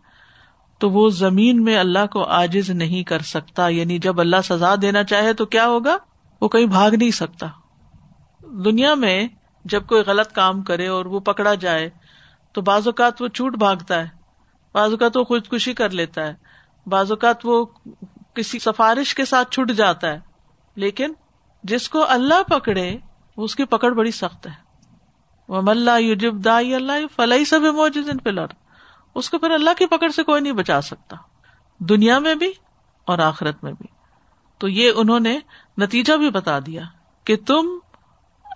تو 0.80 0.90
وہ 0.90 1.10
زمین 1.10 1.64
میں 1.64 1.78
اللہ 1.78 2.06
کو 2.12 2.24
آجز 2.24 2.70
نہیں 2.70 3.04
کر 3.04 3.20
سکتا۔ 3.20 3.68
یعنی 3.68 4.00
جب 4.00 4.20
اللہ 4.20 4.36
سزا 4.44 4.76
دینا 4.82 5.04
چاہے 5.04 5.34
تو 5.34 5.46
کیا 5.46 5.66
ہوگا؟ 5.68 5.98
وہ 6.42 6.48
کہیں 6.48 6.66
بھاگ 6.66 6.92
نہیں 6.92 7.12
سکتا۔ 7.12 7.48
دنیا 8.66 8.94
میں 8.94 9.28
جب 9.66 9.86
کوئی 9.88 10.02
غلط 10.02 10.32
کام 10.32 10.62
کرے 10.62 10.88
اور 10.88 11.06
وہ 11.06 11.20
پکڑا 11.20 11.54
جائے، 11.54 11.90
تو 12.52 12.62
بعض 12.62 12.88
اوقات 12.88 13.22
وہ 13.22 13.28
چھوٹ 13.28 13.56
بھاگتا 13.56 14.00
ہے۔ 14.00 14.08
بعض 14.74 14.92
اوقات 14.92 15.18
وہ 15.18 15.24
خودکشی 15.24 15.74
کر 15.74 15.90
لیتا 15.90 16.28
ہے۔ 16.28 16.34
بعض 16.88 17.12
اوقات 17.12 17.38
وہ 17.44 17.66
کسی 18.34 18.60
سفارش 18.60 19.16
کے 19.16 19.26
ساتھ 19.26 19.52
چھٹ 19.52 19.72
جاتا 19.72 20.12
ہے۔ 20.12 20.33
لیکن 20.76 21.14
جس 21.64 21.90
کو 21.90 22.06
اللہ 22.10 22.44
پکڑے 22.44 22.98
اس 23.38 23.56
کی 23.56 23.66
پکڑ 23.66 23.92
بڑی 23.92 24.12
سخت 24.12 24.48
ہے۔ 24.48 24.52
وہ 25.48 25.62
ملا 25.62 25.98
یوجب 25.98 26.36
دا 26.36 26.58
اللہ 26.58 27.08
فلائی 27.16 27.46
سب 27.46 27.62
موجود 27.62 28.24
پلر 28.24 28.46
اس 29.16 29.30
کو 29.30 29.38
پھر 29.38 29.52
اللہ 29.52 29.70
کی 29.78 29.86
پکڑ 29.86 30.10
سے 30.10 30.24
کوئی 30.24 30.42
نہیں 30.42 30.54
بچا 30.54 30.82
سکتا۔ 30.82 31.16
دنیا 31.80 32.20
میں 32.20 32.36
بھی 32.36 32.52
اور 33.06 33.20
آخرت 33.20 33.64
میں 33.64 33.72
بھی۔ 33.72 33.88
تو 34.58 34.68
یہ 34.68 34.92
انہوں 34.96 35.20
نے 35.20 35.40
نتیجہ 35.78 36.14
بھی 36.14 36.30
بتا 36.30 36.60
دیا 36.60 36.82
کہ 37.24 37.36
تم 37.36 37.66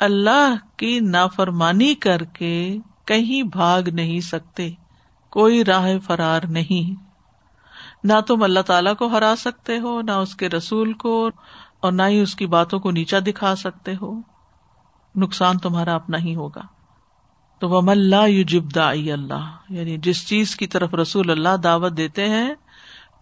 اللہ 0.01 0.56
کی 0.77 1.00
نافرمانی 1.00 1.96
کر 1.96 2.24
کے 2.24 2.77
کہیں 3.06 3.44
بھاگ 3.44 3.82
نہیں 3.82 4.20
سکتے۔ 4.20 4.72
کوئی 5.30 5.65
راہ 5.65 5.88
فرار 6.03 6.42
نہیں۔ 6.50 7.08
نہ 8.03 8.22
تم 8.27 8.44
اللہ 8.44 8.60
تعالی 8.60 8.89
کو 9.00 9.08
ہرا 9.08 9.34
سکتے 9.38 9.80
ہو، 9.80 10.01
نہ 10.01 10.12
اس 10.12 10.36
کے 10.36 10.50
رسول 10.50 10.94
کو 10.94 11.30
اور 11.79 11.91
نہ 11.91 12.03
ہی 12.07 12.22
اس 12.22 12.36
کی 12.36 12.46
باتوں 12.46 12.79
کو 12.79 12.91
نیچا 12.91 13.17
دکھا 13.27 13.55
سکتے 13.55 13.93
ہو۔ 14.01 14.22
نقصان 15.15 15.57
تمہارا 15.57 15.96
اپنا 15.96 16.17
ہی 16.17 16.36
ہوگا۔ 16.36 16.62
تو 17.60 17.69
وہ 17.69 17.81
ملا 17.81 18.25
یو 18.25 18.43
جبدا 18.43 18.89
اللہ 18.89 19.55
یعنی 19.69 19.98
جس 19.98 20.27
چیز 20.27 20.55
کی 20.55 20.67
طرف 20.67 20.93
رسول 20.93 21.31
اللہ 21.31 21.57
دعوت 21.57 21.98
دیتے 21.98 22.29
ہیں، 22.29 22.53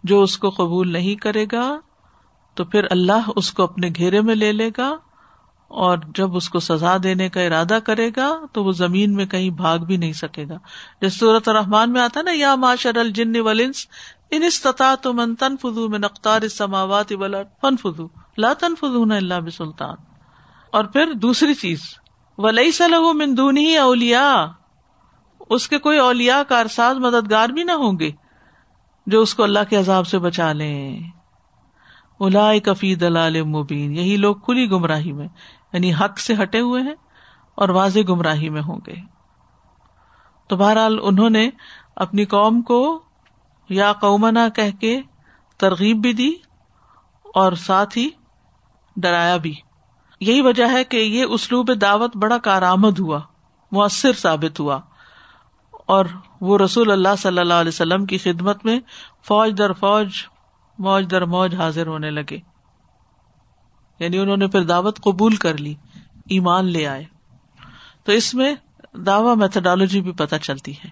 جو 0.04 0.22
اس 0.22 0.38
کو 0.38 0.50
قبول 0.50 0.92
نہیں 0.92 1.14
کرے 1.14 1.46
گا، 1.52 1.80
تو 2.54 2.64
پھر 2.64 2.86
اللہ 2.90 3.30
اس 3.36 3.52
کو 3.52 3.62
اپنے 3.62 3.90
گھیرے 3.96 4.20
میں 4.20 4.34
لے 4.34 4.52
لے 4.52 4.70
گا، 4.78 4.96
اور 5.68 5.98
جب 6.14 6.36
اس 6.36 6.48
کو 6.48 6.60
سزا 6.60 6.96
دینے 7.02 7.28
کا 7.28 7.40
ارادہ 7.40 7.78
کرے 7.84 8.10
گا، 8.16 8.40
تو 8.52 8.64
وہ 8.64 8.72
زمین 8.72 9.14
میں 9.14 9.26
کہیں 9.26 9.50
بھاگ 9.50 9.78
بھی 9.78 9.96
نہیں 9.96 10.12
سکے 10.12 10.44
گا۔ 10.48 10.58
جس 11.00 11.18
صورت 11.18 11.48
رحمان 11.48 11.92
میں 11.92 12.00
آتا 12.00 12.22
نا، 12.22 12.30
یا 12.34 12.54
معاشر 12.54 12.96
الجن 12.96 13.40
ولنس 13.40 13.86
ان 14.30 14.42
استطاع 14.42 14.94
تو 14.94 15.12
من 15.12 15.34
تن 15.34 15.56
فضو 15.56 15.88
میں 15.88 15.98
نختار 15.98 16.48
سماوات 16.48 17.12
فن 17.60 17.76
فضو 18.36 18.42
لا 18.42 18.52
تن 18.52 18.74
فضو 18.80 19.02
اللہ 19.02 19.40
بسلطان۔ 19.40 19.96
اور 20.70 20.84
پھر 20.84 21.12
دوسری 21.12 21.54
چیز 21.54 21.80
ولی 22.38 22.72
صلاح 22.72 23.12
مندون 23.12 23.56
ہی 23.56 23.76
اولیا 23.76 24.46
اس 25.50 25.68
کے 25.68 25.78
کوئی 25.78 25.98
اولیا 25.98 26.42
کارساز 26.42 26.96
مددگار 26.96 27.48
بھی 27.48 27.64
نہ 27.64 27.72
ہوں 27.72 27.98
گے 27.98 28.10
جو 29.06 29.20
اس 29.20 29.34
کو 29.34 29.42
اللہ 29.42 29.58
کے 29.68 29.76
عذاب 29.76 30.06
سے 30.06 30.18
بچا 30.18 30.52
لیں۔ 30.52 31.00
الا 32.20 32.58
کفی 32.64 32.94
دلال 32.94 33.42
مبین، 33.42 33.96
یہی 33.96 34.16
لوگ 34.16 34.36
کھلی 34.36 34.70
گمراہی 34.70 35.12
میں 35.12 35.28
یعنی 35.72 35.94
حق 35.94 36.18
سے 36.18 36.34
ہٹے 36.42 36.60
ہوئے 36.60 36.82
ہیں 36.82 36.94
اور 37.54 37.68
واضح 37.68 37.98
گمراہی 38.08 38.48
میں 38.48 38.62
ہوں 38.62 38.80
گے۔ 38.86 38.94
تو 40.48 40.56
بہرحال 40.56 40.98
انہوں 41.02 41.30
نے 41.30 41.50
اپنی 41.96 42.24
قوم 42.24 42.62
کو 42.62 43.02
یا 43.68 43.92
قومنا 43.92 44.48
کہ 44.48 44.72
کے 44.72 45.00
ترغیب 45.58 45.96
بھی 45.96 46.12
دی 46.12 46.30
اور 47.34 47.52
ساتھ 47.52 47.98
ہی 47.98 48.08
ڈرایا 48.96 49.36
بھی۔ 49.36 49.54
یہی 50.20 50.40
وجہ 50.40 50.64
ہے 50.72 50.84
کہ 50.84 50.96
یہ 50.96 51.24
اسلوب 51.24 51.80
دعوت 51.80 52.16
بڑا 52.16 52.38
کارآمد 52.38 52.98
ہوا، 52.98 53.20
مؤثر 53.72 54.12
ثابت 54.12 54.60
ہوا۔ 54.60 54.80
اور 55.86 56.04
وہ 56.40 56.58
رسول 56.58 56.90
اللہ 56.90 57.08
صلی 57.18 57.38
اللہ 57.38 57.54
علیہ 57.54 57.68
وسلم 57.68 58.06
کی 58.06 58.18
خدمت 58.18 58.64
میں 58.64 58.80
فوج 59.24 59.58
در 59.58 59.72
فوج، 59.72 60.08
موج 60.78 61.10
در 61.10 61.24
موج 61.24 61.54
حاضر 61.54 61.86
ہونے 61.86 62.10
لگے۔ 62.10 62.38
یعنی 63.98 64.18
انہوں 64.18 64.36
نے 64.36 64.46
پھر 64.46 64.62
دعوت 64.62 65.00
قبول 65.00 65.36
کر 65.36 65.56
لی، 65.56 65.74
ایمان 66.28 66.64
لے 66.64 66.86
آئے۔ 66.86 67.04
تو 68.04 68.12
اس 68.12 68.34
میں 68.34 68.54
دعوی 68.92 69.36
میتھڈالوجی 69.36 70.00
بھی 70.00 70.12
پتہ 70.12 70.36
چلتی 70.42 70.72
ہے 70.72 70.88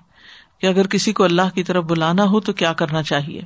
کہ 0.61 0.67
اگر 0.67 0.87
کسی 0.87 1.13
کو 1.13 1.25
اللہ 1.25 1.55
کی 1.55 1.63
طرف 1.63 1.85
بلانا 1.85 2.25
ہو 2.25 2.41
تو 2.41 2.53
کیا 2.53 2.73
کرنا 2.73 3.03
چاہیے۔ 3.03 3.43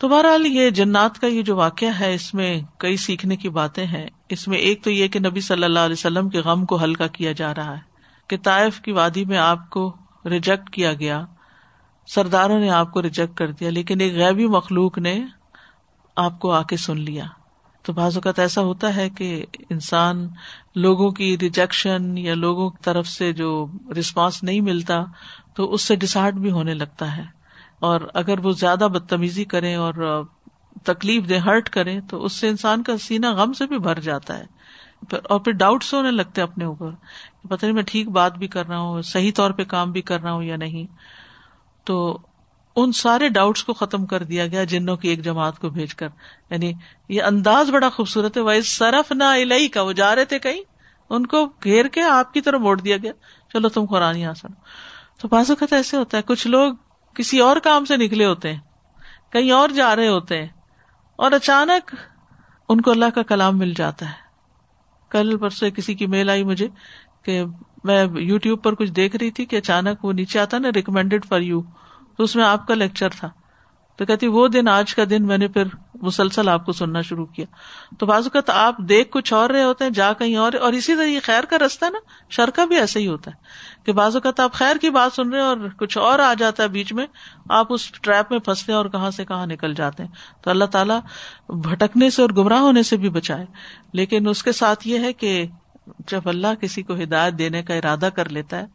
تو 0.00 0.08
بہرحال 0.08 0.46
یہ 0.46 0.70
جنات 0.70 1.18
کا 1.18 1.26
یہ 1.26 1.42
جو 1.42 1.56
واقعہ 1.56 2.00
ہے، 2.00 2.14
اس 2.14 2.34
میں 2.34 2.60
کئی 2.78 2.96
سیکھنے 2.96 3.36
کی 3.36 3.48
باتیں 3.48 3.86
ہیں۔ 3.86 4.06
اس 4.28 4.48
میں 4.48 4.58
ایک 4.58 4.84
تو 4.84 4.90
یہ 4.90 5.08
کہ 5.08 5.18
نبی 5.18 5.40
صلی 5.40 5.64
اللہ 5.64 5.78
علیہ 5.78 5.92
وسلم 5.92 6.28
کے 6.28 6.38
غم 6.38 6.66
کو 6.66 6.84
ہلکا 6.84 7.06
کیا 7.06 7.32
جا 7.32 7.54
رہا 7.54 7.72
ہے 7.72 7.80
کہ 8.26 8.36
طائف 8.42 8.80
کی 8.80 8.92
وادی 8.92 9.24
میں 9.24 9.38
آپ 9.38 9.70
کو 9.70 9.96
ریجیکٹ 10.24 10.70
کیا 10.70 10.92
گیا۔ 10.92 11.24
سرداروں 12.06 12.60
نے 12.60 12.70
آپ 12.70 12.92
کو 12.92 13.02
ریجیکٹ 13.02 13.38
کر 13.38 13.52
دیا، 13.52 13.70
لیکن 13.70 14.00
ایک 14.00 14.12
غیبی 14.12 14.46
مخلوق 14.46 14.98
نے 14.98 15.24
آپ 16.16 16.38
کو 16.38 16.52
آ 16.52 16.62
کے 16.62 16.76
سن 16.76 17.00
لیا۔ 17.00 17.24
تو 17.82 17.92
بعض 17.92 18.16
اوقات 18.16 18.38
ایسا 18.38 18.60
ہوتا 18.60 18.96
ہے 18.96 19.10
کہ 19.10 19.46
انسان 19.70 20.28
لوگوں 20.74 21.10
کی 21.10 21.38
ریجیکشن 21.38 22.18
یا 22.18 22.34
لوگوں 22.34 22.70
کی 22.70 22.78
طرف 22.82 23.06
سے 23.06 23.32
جو 23.32 23.66
رسپانس 23.98 24.42
نہیں 24.42 24.60
ملتا، 24.60 25.04
تو 25.54 25.72
اس 25.72 25.82
سے 25.82 25.96
ڈسہارٹ 25.96 26.34
بھی 26.34 26.50
ہونے 26.50 26.74
لگتا 26.74 27.16
ہے۔ 27.16 27.39
اور 27.80 28.00
اگر 28.14 28.38
وہ 28.38 28.52
زیادہ 28.52 28.88
بدتمیزی 28.92 29.44
کرے 29.44 29.74
اور 29.74 30.24
تکلیف 30.84 31.28
دے 31.28 31.38
ہرٹ 31.38 31.68
کرے 31.68 32.00
تو 32.00 32.24
اس 32.24 32.32
سے 32.32 32.48
انسان 32.48 32.82
کا 32.82 32.96
سینا 32.96 33.32
غم 33.32 33.52
سے 33.52 33.66
بھی 33.66 33.78
بھر 33.78 34.00
جاتا 34.00 34.38
ہے۔ 34.38 34.60
اور 35.12 35.40
پھر 35.40 35.52
ڈاؤٹس 35.52 35.94
ہونے 35.94 36.10
لگتے 36.10 36.42
اپنے 36.42 36.64
اوپر۔ 36.64 36.90
پتہ 37.48 37.66
نہیں 37.66 37.74
میں 37.74 37.82
ٹھیک 37.82 38.08
بات 38.08 38.38
بھی 38.38 38.48
کر 38.48 38.66
رہا 38.66 38.78
ہوں، 38.78 39.02
صحیح 39.02 39.32
طور 39.34 39.50
پہ 39.50 39.64
کام 39.64 39.92
بھی 39.92 40.02
کر 40.02 40.20
رہا 40.20 40.32
ہوں 40.32 40.42
یا 40.42 40.56
نہیں۔ 40.56 40.86
تو 41.84 42.18
ان 42.76 42.92
سارے 42.92 43.28
ڈاؤٹس 43.28 43.64
کو 43.64 43.72
ختم 43.72 44.06
کر 44.06 44.22
دیا 44.22 44.46
گیا 44.46 44.64
جنوں 44.64 44.96
کی 44.96 45.08
ایک 45.08 45.24
جماعت 45.24 45.58
کو 45.58 45.68
بھیج 45.68 45.94
کر۔ 45.94 46.08
یعنی 46.50 46.72
یہ 47.08 47.22
انداز 47.22 47.70
بڑا 47.70 47.88
خوبصورت 47.88 48.36
ہے۔ 48.36 48.42
وہ 48.42 48.52
سرف 48.64 49.12
نہ 49.12 49.24
الہی 49.24 49.68
کا 49.68 49.82
وہ 49.82 49.92
جا 49.92 50.14
رہے 50.14 50.24
تھے 50.24 50.38
کہیں۔ 50.38 50.60
ان 51.10 51.26
کو 51.26 51.46
گھیر 51.46 51.88
کے 51.88 52.02
آپ 52.02 52.34
کی 52.34 52.40
طرف 52.40 52.60
موڑ 52.60 52.80
دیا 52.80 52.96
گیا۔ 52.96 53.12
چلو 53.52 53.68
تم 53.68 53.86
قرآن 53.86 54.16
یہاں 54.16 54.34
سنو۔ 54.34 54.54
تو 55.20 55.28
بعض 55.28 55.50
اوقات 55.50 55.72
ایسے 55.72 55.96
ہوتا 55.96 56.16
ہے، 56.16 56.22
کچھ 56.22 56.46
لوگ 56.46 56.74
کسی 57.16 57.38
اور 57.38 57.56
کام 57.56 57.84
سے 57.84 57.96
نکلے 57.96 58.24
ہوتے 58.24 58.52
ہیں، 58.52 58.60
کہیں 59.32 59.50
اور 59.52 59.68
جا 59.68 59.94
رہے 59.96 60.08
ہوتے 60.08 60.38
ہیں، 60.38 60.48
اور 61.18 61.32
اچانک 61.32 61.94
ان 62.68 62.80
کو 62.80 62.90
اللہ 62.90 63.10
کا 63.14 63.22
کلام 63.22 63.58
مل 63.58 63.72
جاتا 63.74 64.08
ہے۔ 64.08 64.28
کل 65.10 65.36
پرسوں 65.38 65.70
کسی 65.70 65.94
کی 65.94 66.06
میل 66.06 66.30
آئی 66.30 66.44
مجھے 66.44 66.68
کہ 67.24 67.42
میں 67.84 68.04
یو 68.20 68.38
ٹیوب 68.38 68.62
پر 68.62 68.74
کچھ 68.74 68.90
دیکھ 68.92 69.16
رہی 69.16 69.30
تھی 69.30 69.44
کہ 69.44 69.56
اچانک 69.56 70.04
وہ 70.04 70.12
نیچے 70.12 70.38
آتا 70.40 70.58
نا 70.58 70.68
ریکمینڈیڈ 70.74 71.24
فار 71.24 71.40
یو 71.40 71.60
تو 72.16 72.24
اس 72.24 72.36
میں 72.36 72.44
آپ 72.44 72.66
کا 72.66 72.74
لیکچر 72.74 73.08
تھا۔ 73.10 73.30
تو 74.00 74.06
کہتی 74.06 74.26
وہ 74.26 74.48
دن، 74.48 74.68
آج 74.68 74.94
کا 74.94 75.02
دن، 75.10 75.26
میں 75.26 75.38
نے 75.38 75.48
پھر 75.48 75.62
مسلسل 76.02 76.48
آپ 76.48 76.66
کو 76.66 76.72
سننا 76.72 77.00
شروع 77.00 77.26
کیا۔ 77.26 77.46
تو 77.98 78.06
بعض 78.06 78.22
اوقات 78.22 78.50
آپ 78.50 78.78
دیکھ 78.78 79.08
کچھ 79.10 79.32
اور 79.32 79.50
رہے 79.50 79.62
ہوتے 79.62 79.84
ہیں، 79.84 79.90
جا 79.90 80.12
کہیں 80.12 80.36
اور 80.36 80.52
اور 80.52 80.72
اسی 80.72 80.94
طرح 80.94 81.04
یہ 81.04 81.18
خیر 81.22 81.44
کا 81.44 81.56
رستہ 81.58 81.84
نا، 81.84 81.98
شر 82.30 82.50
کا 82.50 82.64
بھی 82.64 82.76
ایسا 82.76 83.00
ہی 83.00 83.06
ہوتا 83.06 83.30
ہے 83.30 83.36
کہ 83.86 83.92
بعض 83.92 84.16
اوقات 84.16 84.40
آپ 84.40 84.52
خیر 84.52 84.76
کی 84.76 84.90
بات 84.90 85.12
سن 85.12 85.28
رہے 85.28 85.38
ہیں 85.38 85.46
اور 85.46 85.56
کچھ 85.78 85.98
اور 85.98 86.18
آ 86.18 86.34
جاتا 86.34 86.62
ہے 86.62 86.68
بیچ 86.68 86.92
میں، 86.92 87.06
آپ 87.50 87.66
اس 87.70 87.92
ٹریپ 87.92 88.30
میں 88.30 88.38
پھنستے 88.38 88.72
ہیں 88.72 88.76
اور 88.76 88.86
کہاں 88.86 89.10
سے 89.10 89.24
کہاں 89.24 89.46
نکل 89.46 89.74
جاتے 89.74 90.02
ہیں۔ 90.02 90.10
تو 90.42 90.50
اللہ 90.50 90.64
تعالیٰ 90.64 91.00
بھٹکنے 91.48 92.10
سے 92.10 92.22
اور 92.22 92.30
گمراہ 92.30 92.60
ہونے 92.60 92.82
سے 92.82 92.96
بھی 92.96 93.10
بچائے۔ 93.10 93.46
لیکن 93.92 94.28
اس 94.28 94.42
کے 94.42 94.52
ساتھ 94.52 94.88
یہ 94.88 94.98
ہے 94.98 95.12
کہ 95.12 95.46
جب 96.08 96.20
اللہ 96.24 96.54
کسی 96.60 96.82
کو 96.82 96.94
ہدایت 96.94 97.38
دینے 97.38 97.62
کا 97.62 97.74
ارادہ 97.74 98.08
کر 98.14 98.28
لیتا 98.28 98.58
ہے، 98.58 98.66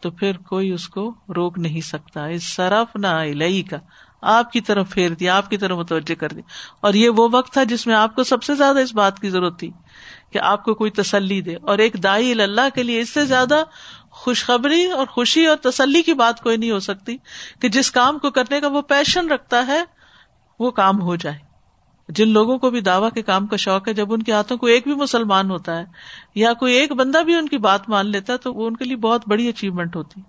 تو 0.00 0.10
پھر 0.10 0.36
کوئی 0.36 0.70
اس 0.70 0.88
کو 0.88 1.14
روک 1.36 1.58
نہیں 1.58 1.80
سکتا۔ 1.80 2.26
اس 2.26 2.56
سرف 2.56 2.96
نہ 2.96 3.06
لئی 3.34 3.62
کا 3.62 3.76
آپ 4.22 4.52
کی 4.52 4.60
طرف 4.60 4.90
پھیر 4.90 5.08
دیا، 5.10 5.36
آپ 5.36 5.50
کی 5.50 5.56
طرف 5.56 5.78
متوجہ 5.78 6.14
کر 6.14 6.28
دیا۔ 6.28 6.42
اور 6.80 6.94
یہ 6.94 7.08
وہ 7.08 7.28
وقت 7.32 7.52
تھا 7.52 7.64
جس 7.64 7.86
میں 7.86 7.94
آپ 7.94 8.14
کو 8.14 8.24
سب 8.24 8.42
سے 8.42 8.54
زیادہ 8.54 8.78
اس 8.78 8.94
بات 8.94 9.20
کی 9.20 9.30
ضرورت 9.30 9.58
تھی 9.58 9.70
کہ 10.32 10.38
آپ 10.38 10.64
کو 10.64 10.74
کوئی 10.74 10.90
تسلی 10.90 11.40
دے۔ 11.40 11.54
اور 11.54 11.78
ایک 11.78 12.02
دائی 12.02 12.42
اللہ 12.42 12.68
کے 12.74 12.82
لیے 12.82 13.00
اس 13.00 13.10
سے 13.10 13.24
زیادہ 13.24 13.62
خوشخبری 14.10 14.90
اور 14.90 15.06
خوشی 15.06 15.46
اور 15.46 15.56
تسلی 15.56 16.02
کی 16.02 16.14
بات 16.14 16.40
کوئی 16.40 16.56
نہیں 16.56 16.70
ہو 16.70 16.78
سکتی 16.78 17.16
کہ 17.60 17.68
جس 17.68 17.90
کام 17.90 18.18
کو 18.18 18.30
کرنے 18.30 18.60
کا 18.60 18.68
وہ 18.68 18.82
پیشن 18.82 19.30
رکھتا 19.30 19.66
ہے، 19.66 19.84
وہ 20.58 20.70
کام 20.70 21.02
ہو 21.02 21.16
جائے۔ 21.16 21.38
جن 22.08 22.28
لوگوں 22.28 22.58
کو 22.58 22.70
بھی 22.70 22.80
دعوی 22.80 23.10
کے 23.14 23.22
کام 23.22 23.46
کا 23.46 23.56
شوق 23.56 23.88
ہے، 23.88 23.94
جب 23.94 24.12
ان 24.12 24.22
کے 24.22 24.32
ہاتھوں 24.32 24.58
کو 24.58 24.66
ایک 24.66 24.82
بھی 24.86 24.94
مسلمان 24.94 25.50
ہوتا 25.50 25.78
ہے 25.78 25.84
یا 26.34 26.52
کوئی 26.52 26.74
ایک 26.74 26.92
بندہ 26.92 27.18
بھی 27.18 27.34
ان 27.34 27.48
کی 27.48 27.58
بات 27.58 27.88
مان 27.88 28.06
لیتا 28.06 28.32
ہے، 28.32 28.38
تو 28.38 28.54
وہ 28.54 28.66
ان 28.66 28.76
کے 28.76 28.84
لیے 28.84 28.96
بہت 28.96 29.22
بڑی 29.26 29.48
اچیومنٹ 29.48 29.96
ہوتی۔ 29.96 30.20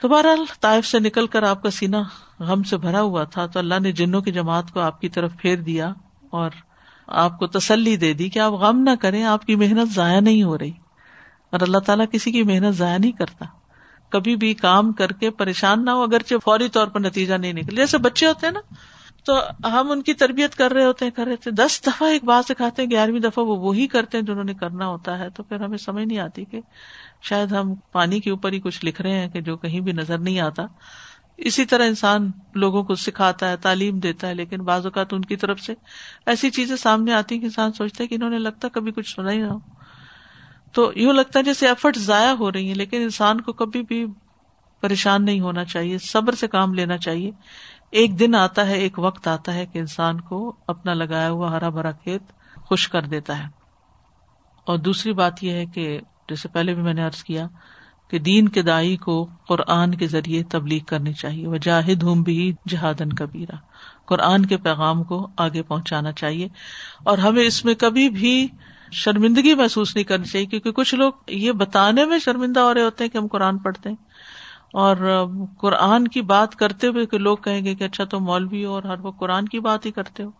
تو 0.00 0.08
بہرحال 0.08 0.44
طائف 0.60 0.86
سے 0.86 0.98
نکل 0.98 1.26
کر 1.26 1.42
آپ 1.42 1.62
کا 1.62 1.70
سینا 1.70 2.02
غم 2.40 2.62
سے 2.62 2.76
بھرا 2.76 3.00
ہوا 3.00 3.24
تھا 3.24 3.46
تو 3.46 3.58
اللہ 3.58 3.74
نے 3.80 3.92
جنوں 3.92 4.20
کی 4.20 4.32
جماعت 4.32 4.70
کو 4.72 4.80
آپ 4.80 5.00
کی 5.00 5.08
طرف 5.08 5.32
پھیر 5.38 5.56
دیا 5.56 5.92
اور 6.30 6.50
آپ 7.06 7.38
کو 7.38 7.46
تسلی 7.46 7.96
دے 7.96 8.12
دی 8.12 8.28
کہ 8.28 8.38
آپ 8.38 8.52
غم 8.52 8.80
نہ 8.80 8.90
کریں، 9.00 9.24
آپ 9.24 9.46
کی 9.46 9.54
محنت 9.54 9.94
ضائع 9.94 10.20
نہیں 10.20 10.42
ہو 10.42 10.58
رہی۔ 10.58 10.72
اور 11.50 11.60
اللہ 11.60 11.78
تعالیٰ 11.78 12.06
کسی 12.12 12.32
کی 12.32 12.42
محنت 12.42 12.76
ضائع 12.76 12.98
نہیں 12.98 13.12
کرتا۔ 13.12 13.44
کبھی 14.08 14.36
بھی 14.36 14.54
کام 14.54 14.92
کر 14.92 15.12
کے 15.12 15.30
پریشان 15.30 15.84
نہ 15.84 15.90
ہو، 15.90 16.02
اگرچہ 16.02 16.34
فوری 16.44 16.68
طور 16.68 16.86
پر 16.86 17.00
نتیجہ 17.00 17.34
نہیں 17.34 17.52
نکلے۔ 17.52 17.76
جیسے 17.76 17.98
بچے 17.98 18.26
ہوتے 18.26 18.46
ہیں 18.46 18.52
نا، 18.52 18.60
تو 19.24 19.40
ہم 19.64 19.90
ان 19.90 20.02
کی 20.02 20.14
تربیت 20.14 20.54
کر 20.54 20.72
رہے 20.72 20.84
ہوتے 20.84 21.04
ہیں، 21.04 21.12
کر 21.12 21.26
رہے 21.26 21.36
تھے۔ 21.36 21.50
دس 21.50 21.86
دفعہ 21.86 22.08
ایک 22.08 22.24
بات 22.24 22.44
سکھاتے 22.44 22.82
ہیں، 22.82 22.90
گیارہویں 22.90 23.20
دفعہ 23.20 23.44
وہ 23.44 23.56
وہی 23.56 23.86
کرتے 23.86 24.18
ہیں 24.18 24.24
جنہوں 24.24 24.44
نے 24.44 24.54
کرنا 24.54 24.86
ہوتا 24.86 25.18
ہے۔ 25.18 25.30
تو 25.30 25.42
پھر 25.42 25.60
ہمیں 25.60 25.78
سمجھ 25.78 26.04
نہیں 26.04 26.18
آتی 26.18 26.44
کہ 26.44 26.60
شاید 27.22 27.52
ہم 27.52 27.74
پانی 27.74 28.20
کے 28.20 28.30
اوپر 28.30 28.52
ہی 28.52 28.60
کچھ 28.60 28.84
لکھ 28.84 29.02
رہے 29.02 29.20
ہیں 29.20 29.28
کہ 29.28 29.40
جو 29.40 29.56
کہیں 29.56 29.80
بھی 29.80 29.92
نظر 29.92 30.18
نہیں 30.18 30.40
آتا۔ 30.40 30.62
اسی 31.36 31.64
طرح 31.64 31.86
انسان 31.86 32.30
لوگوں 32.54 32.84
کو 32.84 32.94
سکھاتا 32.94 33.50
ہے، 33.50 33.56
تعلیم 33.56 33.98
دیتا 33.98 34.28
ہے، 34.28 34.34
لیکن 34.34 34.62
بعض 34.62 34.86
اوقات 34.86 35.14
ان 35.14 35.24
کی 35.24 35.36
طرف 35.36 35.60
سے 35.60 35.74
ایسی 36.26 36.50
چیزیں 36.50 36.76
سامنے 36.76 37.12
آتی 37.12 37.34
ہیں 37.34 37.40
کہ 37.40 37.46
انسان 37.46 37.72
سوچتا 37.72 38.04
ہے 38.04 38.08
کہ 38.08 38.14
انہوں 38.14 38.30
نے 38.30 38.38
لگتا 38.38 38.68
کبھی 38.68 38.92
کچھ 38.92 39.14
سنا 39.14 39.32
ہی 39.32 39.38
نہ 39.38 39.46
ہو۔ 39.46 39.58
تو 40.72 40.92
یوں 40.96 41.12
لگتا 41.12 41.38
ہے 41.38 41.44
جیسے 41.44 41.68
ایفرٹ 41.68 41.96
ضائع 41.96 42.30
ہو 42.30 42.52
رہی 42.52 42.68
ہیں، 42.68 42.74
لیکن 42.74 43.02
انسان 43.02 43.40
کو 43.40 43.52
کبھی 43.52 43.82
بھی 43.82 44.06
پریشان 44.80 45.24
نہیں 45.24 45.40
ہونا 45.40 45.64
چاہیے، 45.64 45.98
صبر 45.98 46.34
سے 46.34 46.46
کام 46.46 46.74
لینا 46.74 46.98
چاہیے۔ 46.98 47.30
ایک 47.90 48.18
دن 48.18 48.34
آتا 48.34 48.66
ہے، 48.66 48.74
ایک 48.74 48.98
وقت 48.98 49.28
آتا 49.28 49.54
ہے 49.54 49.66
کہ 49.66 49.78
انسان 49.78 50.20
کو 50.20 50.56
اپنا 50.66 50.94
لگایا 50.94 51.30
ہوا 51.30 51.50
ہرا 51.50 51.68
بھرا 51.68 51.90
کھیت 51.90 52.22
خوش 52.56 52.88
کر 52.88 53.02
دیتا 53.02 53.38
ہے۔ 53.38 53.48
اور 54.64 54.78
دوسری 54.78 55.12
بات 55.12 55.44
یہ 55.44 55.50
ہے 55.50 55.66
کہ 55.66 56.00
جیسے 56.28 56.48
پہلے 56.48 56.74
بھی 56.74 56.82
میں 56.82 56.94
نے 56.94 57.04
ارض 57.04 57.24
کیا 57.24 57.46
کہ 58.08 58.18
دین 58.18 58.48
کے 58.48 58.62
دائی 58.62 58.96
کو 58.96 59.28
قرآن 59.48 59.94
کے 59.94 60.06
ذریعے 60.06 60.42
تبلیغ 60.42 60.84
کرنی 60.84 61.12
چاہیے۔ 61.12 61.46
وہ 61.46 61.56
جاہد 61.56 62.02
ہوں 62.02 62.16
بھی 62.16 62.52
جہادن 62.68 63.12
کبیرا 63.12 63.56
قرآن 64.04 64.46
کے 64.46 64.56
پیغام 64.56 65.04
کو 65.04 65.28
آگے 65.36 65.62
پہنچانا 65.62 66.12
چاہیے۔ 66.12 66.48
اور 67.04 67.18
ہمیں 67.18 67.44
اس 67.44 67.64
میں 67.64 67.74
کبھی 67.74 68.08
بھی 68.08 68.48
شرمندگی 68.92 69.54
محسوس 69.54 69.94
نہیں 69.94 70.04
کرنی 70.04 70.24
چاہیے، 70.24 70.46
کیونکہ 70.46 70.72
کچھ 70.72 70.94
لوگ 70.94 71.12
یہ 71.26 71.52
بتانے 71.52 72.04
میں 72.04 72.18
شرمندہ 72.18 72.60
ہو 72.60 72.74
رہے 72.74 72.82
ہوتے 72.82 73.04
ہیں 73.04 73.10
کہ 73.10 73.18
ہم 73.18 73.26
قرآن 73.26 73.58
پڑھتے 73.58 73.88
ہیں۔ 73.88 73.96
اور 74.72 75.26
قرآن 75.58 76.08
کی 76.08 76.22
بات 76.22 76.56
کرتے 76.56 76.86
ہوئے 76.86 77.06
کہ 77.06 77.18
لوگ 77.18 77.36
کہیں 77.36 77.64
گے 77.64 77.74
کہ 77.74 77.84
اچھا 77.84 78.04
تو 78.04 78.20
مولوی 78.20 78.64
ہو 78.64 78.72
اور 78.72 78.82
ہر 78.82 79.00
وہ 79.00 79.10
قرآن 79.10 79.48
کی 79.48 79.60
بات 79.60 79.86
ہی 79.86 79.90
کرتے 79.90 80.22
ہو۔ 80.22 80.30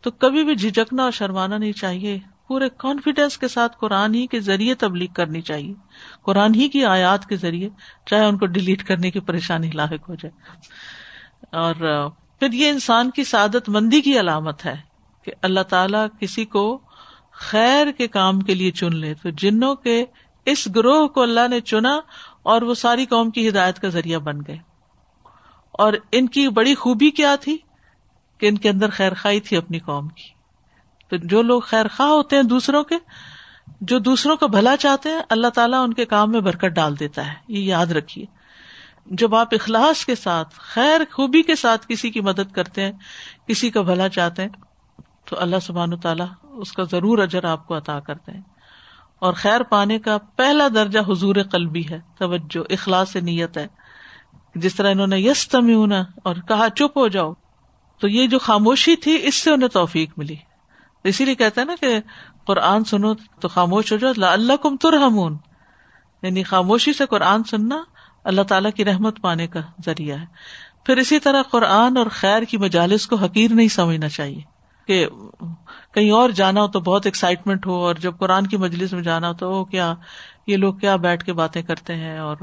تو 0.00 0.10
کبھی 0.10 0.44
بھی 0.44 0.54
جھجکنا 0.54 1.02
اور 1.02 1.10
شرمانا 1.10 1.58
نہیں 1.58 1.72
چاہیے۔ 1.72 2.18
پورے 2.48 2.68
کانفیڈینس 2.76 3.38
کے 3.38 3.48
ساتھ 3.48 3.76
قرآن 3.80 4.14
ہی 4.14 4.26
کے 4.26 4.40
ذریعے 4.40 4.74
تبلیغ 4.74 5.12
کرنی 5.12 5.40
چاہیے۔ 5.40 5.74
قرآن 6.22 6.54
ہی 6.54 6.68
کی 6.68 6.84
آیات 6.84 7.26
کے 7.26 7.36
ذریعے 7.36 7.68
چاہے 8.06 8.24
ان 8.24 8.38
کو 8.38 8.46
ڈیلیٹ 8.46 8.84
کرنے 8.84 9.10
کی 9.10 9.20
پریشانی 9.20 9.70
لاحق 9.70 10.08
ہو 10.08 10.14
جائے۔ 10.14 10.56
اور 11.52 11.74
پھر 12.38 12.52
یہ 12.52 12.68
انسان 12.68 13.10
کی 13.10 13.24
سعادت 13.24 13.68
مندی 13.68 14.00
کی 14.00 14.20
علامت 14.20 14.66
ہے 14.66 14.74
کہ 15.24 15.32
اللہ 15.42 15.60
تعالی 15.60 15.98
کسی 16.20 16.44
کو 16.44 16.80
خیر 17.32 17.92
کے 17.92 18.08
کام 18.08 18.40
کے 18.40 18.54
لیے 18.54 18.70
چن 18.70 18.96
لے۔ 18.96 19.14
تو 19.14 19.30
جنوں 19.30 19.74
کے 19.74 20.04
اس 20.46 20.68
گروہ 20.76 21.08
کو 21.08 21.22
اللہ 21.22 21.48
نے 21.50 21.60
چنا 21.60 22.00
اور 22.42 22.62
وہ 22.62 22.74
ساری 22.74 23.06
قوم 23.06 23.30
کی 23.30 23.48
ہدایت 23.48 23.78
کا 23.78 23.88
ذریعہ 23.88 24.18
بن 24.18 24.38
گئے۔ 24.46 24.58
اور 25.72 25.92
ان 26.12 26.28
کی 26.28 26.48
بڑی 26.48 26.74
خوبی 26.74 27.10
کیا 27.10 27.36
تھی 27.36 27.58
کہ 28.38 28.46
ان 28.46 28.58
کے 28.58 28.68
اندر 28.68 28.90
خیر 28.90 29.14
خائی 29.14 29.40
تھی 29.40 29.56
اپنی 29.56 29.78
قوم 29.78 30.08
کی۔ 30.08 30.37
تو 31.08 31.16
جو 31.16 31.42
لوگ 31.42 31.60
خیر 31.60 31.86
خواہ 31.96 32.08
ہوتے 32.08 32.36
ہیں 32.36 32.42
دوسروں 32.42 32.84
کے، 32.84 32.94
جو 33.80 33.98
دوسروں 33.98 34.36
کا 34.36 34.46
بھلا 34.46 34.76
چاہتے 34.76 35.08
ہیں، 35.08 35.20
اللہ 35.30 35.46
تعالیٰ 35.46 35.82
ان 35.82 35.94
کے 35.94 36.04
کام 36.04 36.32
میں 36.32 36.40
برکت 36.40 36.64
ڈال 36.64 37.00
دیتا 37.00 37.26
ہے۔ 37.26 37.32
یہ 37.48 37.60
یاد 37.60 37.86
رکھیے۔ 37.86 38.24
جب 39.06 39.34
آپ 39.34 39.48
اخلاص 39.52 40.04
کے 40.04 40.14
ساتھ، 40.14 40.54
خیر 40.58 41.00
خوبی 41.12 41.42
کے 41.42 41.54
ساتھ 41.54 41.86
کسی 41.88 42.10
کی 42.10 42.20
مدد 42.20 42.52
کرتے 42.52 42.82
ہیں، 42.82 42.92
کسی 43.46 43.70
کا 43.70 43.82
بھلا 43.82 44.08
چاہتے 44.08 44.42
ہیں، 44.42 44.48
تو 45.24 45.36
اللہ 45.38 45.56
سبحان 45.62 45.96
تعالیٰ 45.96 46.26
اس 46.42 46.72
کا 46.72 46.82
ضرور 46.90 47.18
اجر 47.18 47.44
آپ 47.44 47.66
کو 47.66 47.76
عطا 47.76 48.00
کرتے 48.00 48.32
ہیں۔ 48.32 48.42
اور 49.18 49.32
خیر 49.32 49.62
پانے 49.62 49.98
کا 49.98 50.18
پہلا 50.18 50.68
درجہ 50.74 51.00
حضور 51.08 51.36
قلبی 51.52 51.82
ہے۔ 51.90 52.00
توجہ، 52.18 52.72
اخلاص 52.72 53.12
سے 53.12 53.20
نیت 53.20 53.56
ہے۔ 53.56 53.66
جس 54.54 54.74
طرح 54.74 54.90
انہوں 54.90 55.06
نے 55.06 55.20
یس 55.20 55.48
تمیونا 55.48 56.02
اور 56.24 56.36
کہا، 56.48 56.70
چپ 56.70 56.98
ہو 56.98 57.08
جاؤ۔ 57.08 57.32
تو 58.00 58.08
یہ 58.08 58.26
جو 58.26 58.38
خاموشی 58.38 58.96
تھی، 58.96 59.18
اس 59.22 59.34
سے 59.34 59.50
انہیں 59.50 59.68
توفیق 59.68 60.10
ملی۔ 60.16 60.36
اسی 61.04 61.24
لیے 61.24 61.34
کہتے 61.34 61.60
ہیں 61.60 61.66
نا 61.66 61.74
کہ 61.80 62.00
قرآن 62.44 62.84
سنو 62.84 63.14
تو 63.14 63.48
خاموش 63.48 63.92
ہو 63.92 63.96
جاؤ 63.96 64.12
اللہ 64.32 64.56
کم 64.56 64.76
ترہمون 64.76 65.36
یعنی 66.22 66.42
خاموشی 66.42 66.92
سے 66.92 67.06
قرآن 67.06 67.44
سننا 67.44 67.82
اللہ 68.24 68.42
تعالیٰ 68.42 68.70
کی 68.70 68.84
رحمت 68.84 69.20
پانے 69.20 69.46
کا 69.46 69.60
ذریعہ 69.86 70.18
ہے۔ 70.18 70.24
پھر 70.84 70.96
اسی 70.96 71.18
طرح 71.18 71.42
قرآن 71.42 71.96
اور 71.96 72.06
خیر 72.10 72.42
کی 72.42 72.56
مجالس 72.56 73.06
کو 73.06 73.16
حقیر 73.16 73.50
نہیں 73.50 73.68
سمجھنا 73.68 74.08
چاہیے۔ 74.08 74.58
کہ 74.86 75.06
کہیں 75.94 76.10
اور 76.10 76.30
جانا 76.30 76.62
ہو 76.62 76.68
تو 76.68 76.80
بہت 76.80 77.06
ایکسائٹمنٹ 77.06 77.66
ہو 77.66 77.72
اور 77.72 77.94
جب 77.94 78.12
قرآن 78.18 78.46
کی 78.46 78.56
مجلس 78.56 78.92
میں 78.92 79.02
جانا 79.02 79.28
ہو 79.28 79.34
تو 79.34 79.64
کیا، 79.64 79.94
یہ 80.46 80.56
لوگ 80.56 80.74
کیا 80.74 80.96
بیٹھ 80.96 81.24
کے 81.24 81.32
باتیں 81.32 81.62
کرتے 81.62 81.94
ہیں 81.94 82.18
اور 82.18 82.36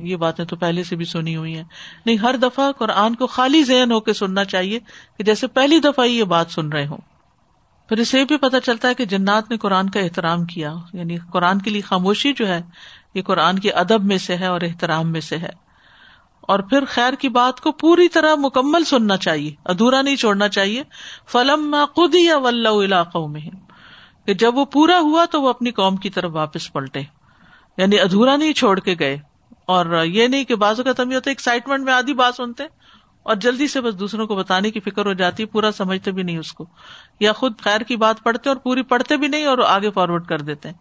یہ 0.00 0.16
باتیں 0.16 0.44
تو 0.44 0.56
پہلے 0.56 0.82
سے 0.82 0.96
بھی 0.96 1.04
سنی 1.04 1.36
ہوئی 1.36 1.56
ہیں۔ 1.56 1.64
نہیں، 2.06 2.16
ہر 2.16 2.36
دفعہ 2.36 2.72
قرآن 2.72 3.14
کو 3.14 3.26
خالی 3.26 3.62
ذہن 3.62 3.92
ہو 3.92 4.00
کے 4.00 4.12
سننا 4.12 4.44
چاہیے 4.44 4.78
کہ 5.16 5.24
جیسے 5.24 5.46
پہلی 5.46 5.78
دفعہ 5.78 6.04
یہ 6.04 6.24
بات 6.24 6.46
سن 6.50 6.68
رہے 6.68 6.86
ہوں۔ 6.86 7.17
پھر 7.88 7.98
اسے 7.98 8.24
بھی 8.24 8.36
پتا 8.36 8.60
چلتا 8.60 8.88
ہے 8.88 8.94
کہ 8.94 9.04
جنات 9.04 9.50
نے 9.50 9.58
قرآن 9.58 9.90
کا 9.90 10.00
احترام 10.00 10.44
کیا 10.44 10.74
یعنی 10.92 11.16
قرآن 11.32 11.58
کے 11.58 11.70
لیے 11.70 11.80
خاموشی 11.80 12.32
جو 12.32 12.48
ہے، 12.48 12.62
یہ 13.14 13.22
قرآن 13.22 13.58
کے 13.58 13.70
ادب 13.70 14.04
میں 14.04 14.18
سے 14.18 14.36
ہے 14.36 14.46
اور 14.46 14.60
احترام 14.60 15.12
میں 15.12 15.20
سے 15.20 15.36
ہے۔ 15.38 15.68
اور 16.40 16.58
پھر 16.58 16.84
خیر 16.84 17.12
کی 17.12 17.28
بات 17.28 17.60
کو 17.60 17.72
پوری 17.72 18.08
طرح 18.08 18.34
مکمل 18.34 18.84
سننا 18.84 19.16
چاہیے، 19.16 19.54
ادھورا 19.64 20.02
نہیں 20.02 20.16
چھوڑنا 20.16 20.48
چاہیے۔ 20.48 20.82
فلم 21.26 21.76
خود 21.94 22.14
یا 22.14 22.36
علاقوں 22.84 23.28
میں 23.28 23.40
کہ 24.26 24.34
جب 24.34 24.56
وہ 24.56 24.64
پورا 24.64 24.98
ہوا 24.98 25.24
تو 25.24 25.42
وہ 25.42 25.48
اپنی 25.48 25.70
قوم 25.70 25.96
کی 25.96 26.10
طرف 26.10 26.30
واپس 26.34 26.72
پلٹے۔ 26.72 27.00
یعنی 27.76 28.00
ادھورا 28.00 28.36
نہیں 28.36 28.52
چھوڑ 28.52 28.80
کے 28.80 28.94
گئے۔ 28.98 29.18
اور 29.66 30.04
یہ 30.04 30.26
نہیں 30.26 30.44
کہ 30.44 30.54
بازو 30.54 30.82
کا 30.82 30.92
تم 30.92 31.12
ہوتا 31.12 31.30
ایکسائٹمنٹ 31.30 31.84
میں 31.84 31.92
آدھی 31.92 32.14
بات 32.14 32.34
سنتے 32.34 32.64
اور 33.28 33.36
جلدی 33.36 33.68
سے 33.68 33.80
بس 33.80 33.98
دوسروں 33.98 34.26
کو 34.26 34.36
بتانے 34.36 34.70
کی 34.70 34.80
فکر 34.80 35.06
ہو 35.06 35.12
جاتی، 35.12 35.44
پورا 35.44 35.72
سمجھتے 35.72 36.10
بھی 36.10 36.22
نہیں 36.22 36.38
اس 36.38 36.52
کو، 36.52 36.66
یا 37.20 37.32
خود 37.32 37.60
خیر 37.60 37.80
کی 37.80 37.96
بات 37.96 38.22
پڑھتے 38.22 38.48
اور 38.48 38.56
پوری 38.56 38.82
پڑھتے 38.82 39.16
بھی 39.16 39.28
نہیں 39.28 39.44
اور 39.44 39.58
آگے 39.58 39.90
فارورڈ 39.90 40.26
کر 40.26 40.40
دیتے 40.40 40.68
ہیں۔ 40.68 40.76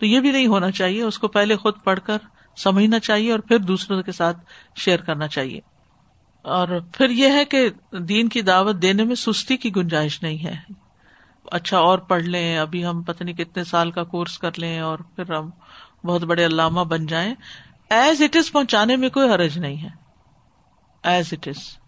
تو 0.00 0.06
یہ 0.06 0.20
بھی 0.20 0.30
نہیں 0.30 0.46
ہونا 0.46 0.70
چاہیے، 0.70 1.02
اس 1.02 1.18
کو 1.18 1.28
پہلے 1.28 1.56
خود 1.56 1.74
پڑھ 1.84 2.00
کر 2.04 2.16
سمجھنا 2.56 2.98
چاہیے 2.98 3.32
اور 3.32 3.38
پھر 3.38 3.58
دوسروں 3.58 4.02
کے 4.02 4.12
ساتھ 4.12 4.36
شیئر 4.76 5.00
کرنا 5.00 5.28
چاہیے۔ 5.28 5.60
اور 6.42 6.68
پھر 6.92 7.10
یہ 7.10 7.28
ہے 7.28 7.44
کہ 7.44 7.70
دین 7.92 8.28
کی 8.28 8.42
دعوت 8.42 8.76
دینے 8.82 9.04
میں 9.04 9.14
سستی 9.14 9.56
کی 9.56 9.76
گنجائش 9.76 10.22
نہیں 10.22 10.44
ہے۔ 10.44 10.56
اچھا 11.44 11.78
اور 11.78 11.98
پڑھ 11.98 12.22
لیں، 12.22 12.58
ابھی 12.58 12.86
ہم 12.86 13.02
پتہ 13.02 13.24
نہیں 13.24 13.36
کتنے 13.36 13.64
سال 13.64 13.90
کا 13.90 14.04
کورس 14.04 14.38
کر 14.38 14.50
لیں 14.56 14.80
اور 14.80 14.98
پھر 14.98 15.32
ہم 15.32 15.50
بہت 16.04 16.22
بڑے 16.22 16.46
علامہ 16.46 16.80
بن 16.80 17.06
جائیں۔ 17.06 17.34
ایز 17.90 18.22
اٹ 18.22 18.36
از 18.36 18.52
پہنچانے 18.52 18.96
میں 18.96 19.08
کوئی 19.08 19.30
حرج 19.30 19.58
نہیں 19.58 19.82
ہے۔ 19.82 19.88
ایز 21.02 21.26
اٹ 21.32 21.48
از 21.48 21.81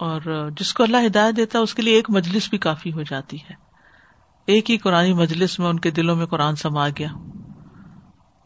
اور 0.00 0.50
جس 0.60 0.74
کو 0.74 0.82
اللہ 0.82 0.96
ہدایت 1.06 1.36
دیتا 1.36 1.58
ہے، 1.58 1.62
اس 1.62 1.74
کے 1.74 1.82
لیے 1.82 1.94
ایک 1.94 2.10
مجلس 2.10 2.50
بھی 2.50 2.58
کافی 2.58 2.92
ہو 2.92 3.02
جاتی 3.02 3.36
ہے۔ 3.36 3.54
ایک 4.46 4.70
ہی 4.70 4.76
قرآن 4.76 5.12
مجلس 5.12 5.58
میں 5.58 5.66
ان 5.66 5.80
کے 5.80 5.90
دلوں 5.90 6.16
میں 6.16 6.26
قرآن 6.26 6.56
سما 6.56 6.88
گیا۔ 6.88 7.08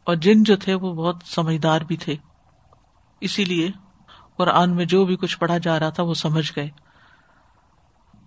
اور 0.05 0.17
جن 0.17 0.43
جو 0.43 0.57
تھے، 0.57 0.75
وہ 0.75 0.95
بہت 0.95 1.17
سمجھدار 1.25 1.81
بھی 1.81 1.97
تھے۔ 1.97 2.17
اسی 3.21 3.45
لیے 3.45 3.71
قرآن 4.37 4.77
میں 4.77 4.85
جو 4.85 5.05
بھی 5.05 5.17
کچھ 5.17 5.39
پڑھا 5.39 5.59
جا 5.59 5.81
رہا 5.81 5.91
تھا، 5.91 6.03
وہ 6.03 6.15
سمجھ 6.15 6.53
گئے۔ 6.57 6.71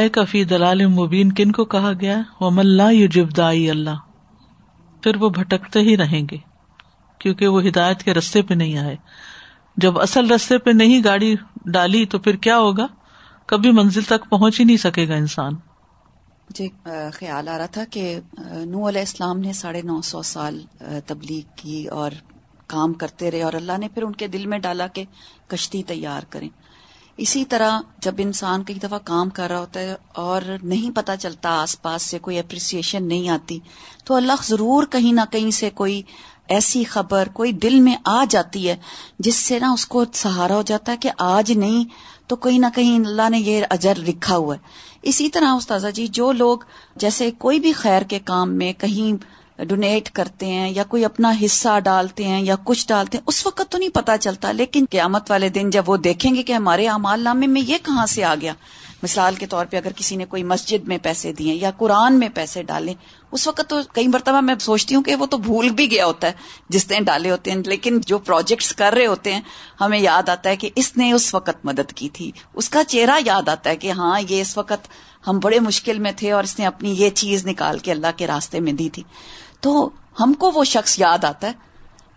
اولائے 0.04 0.10
کا 0.10 0.24
فی 0.32 0.44
دلال 0.44 0.86
مبین، 0.88 1.32
کن 1.32 1.52
کو 1.52 1.63
کہا 1.66 1.92
گیا 2.02 2.22
وہ 2.39 2.50
ملا 2.52 2.89
یوجب 2.89 3.36
دائی 3.38 3.70
اللہ 3.70 4.00
پھر 5.04 5.16
وہ 5.16 5.30
بھٹکتے 5.30 5.80
ہی 5.80 5.96
رہیں 5.98 6.22
گے، 6.32 6.38
کیونکہ 7.22 7.48
وہ 7.48 7.62
ہدایت 7.63 8.04
کے 8.04 8.13
رستے 8.13 8.42
پہ 8.42 8.54
نہیں 8.54 8.78
آئے۔ 8.78 8.96
جب 9.78 10.00
اصل 10.00 10.32
رستے 10.32 10.58
پہ 10.58 10.72
نہیں 10.72 11.04
گاڑی 11.04 11.36
ڈالی 11.66 12.06
تو 12.06 12.20
پھر 12.20 12.36
کیا 12.36 12.58
ہوگا؟ 12.58 12.88
کبھی 13.46 13.72
منزل 13.72 14.04
تک 14.04 14.30
پہنچ 14.30 14.60
ہی 14.60 14.66
نہیں 14.66 14.78
سکے 14.78 15.08
گا 15.08 15.16
انسان۔ 15.16 15.54
جی، 16.50 16.68
مجھے 16.68 17.10
خیال 17.13 17.48
آ 17.48 17.58
رہا 17.58 17.66
تھا 17.66 17.84
کہ 17.92 18.20
نو 18.66 18.88
علیہ 18.89 19.06
السلام 19.08 19.39
نے 19.39 19.54
ساڑھے 19.54 19.82
نو 19.82 20.02
سو 20.02 20.22
سال 20.22 20.60
تبلیغ 21.08 21.44
کی 21.56 21.86
اور 21.92 22.12
کام 22.68 22.94
کرتے 22.94 23.32
رہے 23.32 23.42
اور 23.42 23.54
اللہ 23.54 23.78
نے 23.78 23.88
پھر 23.94 24.04
ان 24.04 24.12
کے 24.12 24.28
دل 24.28 24.46
میں 24.46 24.60
ڈالا 24.60 24.88
کہ 24.88 25.04
کشتی 25.48 25.84
تیار 25.84 26.24
کریں۔ 26.30 26.50
اسی 27.17 27.45
طرح 27.45 27.80
جب 27.99 28.15
انسان 28.17 28.63
کئی 28.63 28.76
دفعہ 28.76 28.97
کام 29.04 29.30
کر 29.30 29.49
رہا 29.49 29.60
ہوتا 29.60 29.80
ہے 29.80 29.95
اور 30.12 30.41
نہیں 30.63 30.95
پتا 30.95 31.17
چلتا 31.17 31.49
آس 31.62 31.82
پاس 31.82 32.02
سے 32.02 32.19
کوئی 32.19 32.39
اپریسیشن 32.39 33.08
نہیں 33.08 33.30
آتی، 33.30 33.60
تو 34.04 34.15
اللہ 34.15 34.41
ضرور 34.43 34.84
کہیں 34.84 35.13
نہ 35.13 35.21
کہیں 35.32 35.52
سے 35.52 35.69
کوئی 35.69 36.02
ایسی 36.47 36.84
خبر، 36.84 37.28
کوئی 37.34 37.52
دل 37.52 37.80
میں 37.80 37.95
آ 38.06 38.23
جاتی 38.30 38.69
ہے 38.69 38.76
جس 39.19 39.36
سے 39.36 39.60
نا 39.60 39.71
اس 39.71 39.86
کو 39.86 40.04
سہارا 40.13 40.56
ہو 40.56 40.62
جاتا 40.62 40.91
ہے 40.91 40.97
کہ 40.97 41.10
آج 41.17 41.52
نہیں 41.52 41.84
تو 42.28 42.36
کہیں 42.36 42.60
نہ 42.60 42.65
کہیں 42.76 42.95
اللہ 42.95 43.30
نے 43.30 43.39
یہ 43.39 43.63
اجر 43.69 43.95
لکھا 43.97 44.36
ہوا 44.36 44.56
ہے۔ 44.56 44.60
اسی 45.02 45.30
طرح 45.30 45.54
استاذہ 45.54 45.88
جی 45.88 46.08
جو 46.08 46.32
لوگ 46.32 46.58
جیسے 46.95 47.32
کوئی 47.32 47.60
بھی 47.60 47.73
خیر 47.73 48.02
کے 48.02 48.19
کام 48.19 48.54
میں 48.54 48.73
کہیں 48.73 49.23
ڈونیٹ 49.60 50.10
کرتے 50.10 50.46
ہیں 50.46 50.70
یا 50.70 50.84
کوئی 50.84 51.06
اپنا 51.06 51.32
حصہ 51.46 51.80
ڈالتے 51.80 52.24
ہیں 52.24 52.42
یا 52.42 52.56
کچھ 52.63 52.88
ڈالتے 52.88 53.18
ہیں، 53.18 53.24
اس 53.28 53.46
وقت 53.46 53.62
تو 53.70 53.78
نہیں 53.78 53.89
پتا 53.89 54.18
چلتا، 54.18 54.52
لیکن 54.52 54.86
قیامت 54.89 55.32
والے 55.32 55.50
دن 55.50 55.70
جب 55.70 55.89
وہ 55.89 55.98
دیکھیں 55.98 56.36
گے 56.36 56.44
کہ 56.44 56.54
ہمارے 56.54 56.88
اعمال 56.88 57.22
نامے 57.22 57.48
میں 57.48 57.62
یہ 57.68 57.78
کہاں 57.84 58.06
سے 58.06 58.24
آ 58.24 58.36
گیا۔ 58.42 58.54
مثال 59.04 59.36
کے 59.36 59.46
طور 59.46 59.66
پہ 59.66 59.78
اگر 59.78 59.92
کسی 59.96 60.16
نے 60.16 60.26
کوئی 60.26 60.44
مسجد 60.44 60.88
میں 60.88 60.98
پیسے 61.04 61.34
دیے 61.34 61.54
یا 61.54 61.72
قرآن 61.78 62.20
میں 62.20 62.30
پیسے 62.34 62.63
ڈالے، 62.63 62.94
اس 63.32 63.48
وقت 63.48 63.62
تو 63.68 63.80
کئی 63.94 64.08
مرتبہ 64.08 64.42
میں 64.42 64.56
سوچتی 64.60 64.96
ہوں 64.96 65.04
کہ 65.04 65.16
وہ 65.16 65.26
تو 65.26 65.38
بھول 65.38 65.70
بھی 65.70 65.92
گیا 65.92 66.06
ہوتا 66.06 66.28
ہے 66.28 66.34
جس 66.70 66.92
نے 66.92 67.00
ڈالے 67.00 67.32
ہوتے 67.32 67.52
ہیں، 67.52 67.58
لیکن 67.66 68.02
جو 68.06 68.18
پروجیکٹس 68.18 68.74
کر 68.74 68.94
رہے 68.94 69.06
ہوتے 69.06 69.34
ہیں، 69.34 69.42
ہمیں 69.82 70.00
یاد 70.00 70.30
آتا 70.30 70.50
ہے 70.50 70.56
کہ 70.56 70.70
اس 70.76 70.98
نے 70.98 71.12
اس 71.12 71.34
وقت 71.34 71.66
مدد 71.66 71.94
کی 71.96 72.10
تھی۔ 72.10 72.32
اس 72.54 72.70
کا 72.70 72.84
چہرہ 72.84 73.20
یاد 73.26 73.50
آتا 73.50 73.70
ہے 73.70 73.76
کہ 73.76 73.92
ہاں 73.92 74.22
یہ 74.30 74.42
اس 74.42 74.58
وقت 74.58 74.88
ہم 75.28 75.39
بڑے 75.39 75.60
مشکل 75.60 76.00
میں 76.00 76.12
تھے 76.16 76.32
اور 76.32 76.44
اس 76.44 76.60
نے 76.60 76.66
اپنی 76.66 76.94
یہ 76.94 77.10
چیز 77.10 77.48
نکال 77.48 77.80
کے 77.80 77.92
اللہ 77.92 78.08
کے 78.18 78.28
راستے 78.28 78.60
میں 78.60 78.74
دی 78.74 78.89
تھی۔ 78.89 79.04
تو 79.60 79.89
ہم 80.20 80.34
کو 80.34 80.52
وہ 80.52 80.63
شخص 80.63 81.00
یاد 81.00 81.24
آتا 81.24 81.48
ہے۔ 81.48 81.54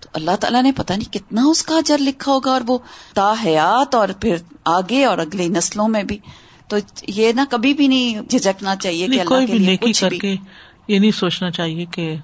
تو 0.01 0.09
اللہ 0.12 0.37
تعالیٰ 0.40 0.62
نے 0.62 0.72
پتا 0.72 0.96
نہیں 0.96 1.12
کتنا 1.12 1.42
اس 1.44 1.62
کا 1.62 1.77
اجر 1.77 1.99
لکھا 1.99 2.33
ہوگا 2.33 2.51
اور 2.53 2.61
وہ 2.66 2.79
تا 3.14 3.35
حیات 3.44 3.94
اور 3.94 4.09
پھر 4.20 4.37
آگے 4.64 5.05
اور 5.05 5.18
اگلی 5.18 5.49
نسلوں 5.49 5.88
میں 5.88 6.03
بھی۔ 6.03 6.18
تو 6.68 6.76
یہ 7.07 7.33
نا 7.33 7.44
کبھی 7.50 7.74
بھی 7.74 7.88
نہیں 7.88 8.20
جھجکنا 8.31 8.76
چاہیے 8.76 9.07
کہ 9.07 9.24
کوئی 9.24 9.46
بھی 9.46 9.59
نیکی 9.59 9.92
کر 9.92 10.11
کے 10.11 10.37
یہ 10.88 10.98
نہیں 10.98 11.11
سوچنا 11.11 11.50
چاہیے 11.50 11.85
کہ 11.85 12.16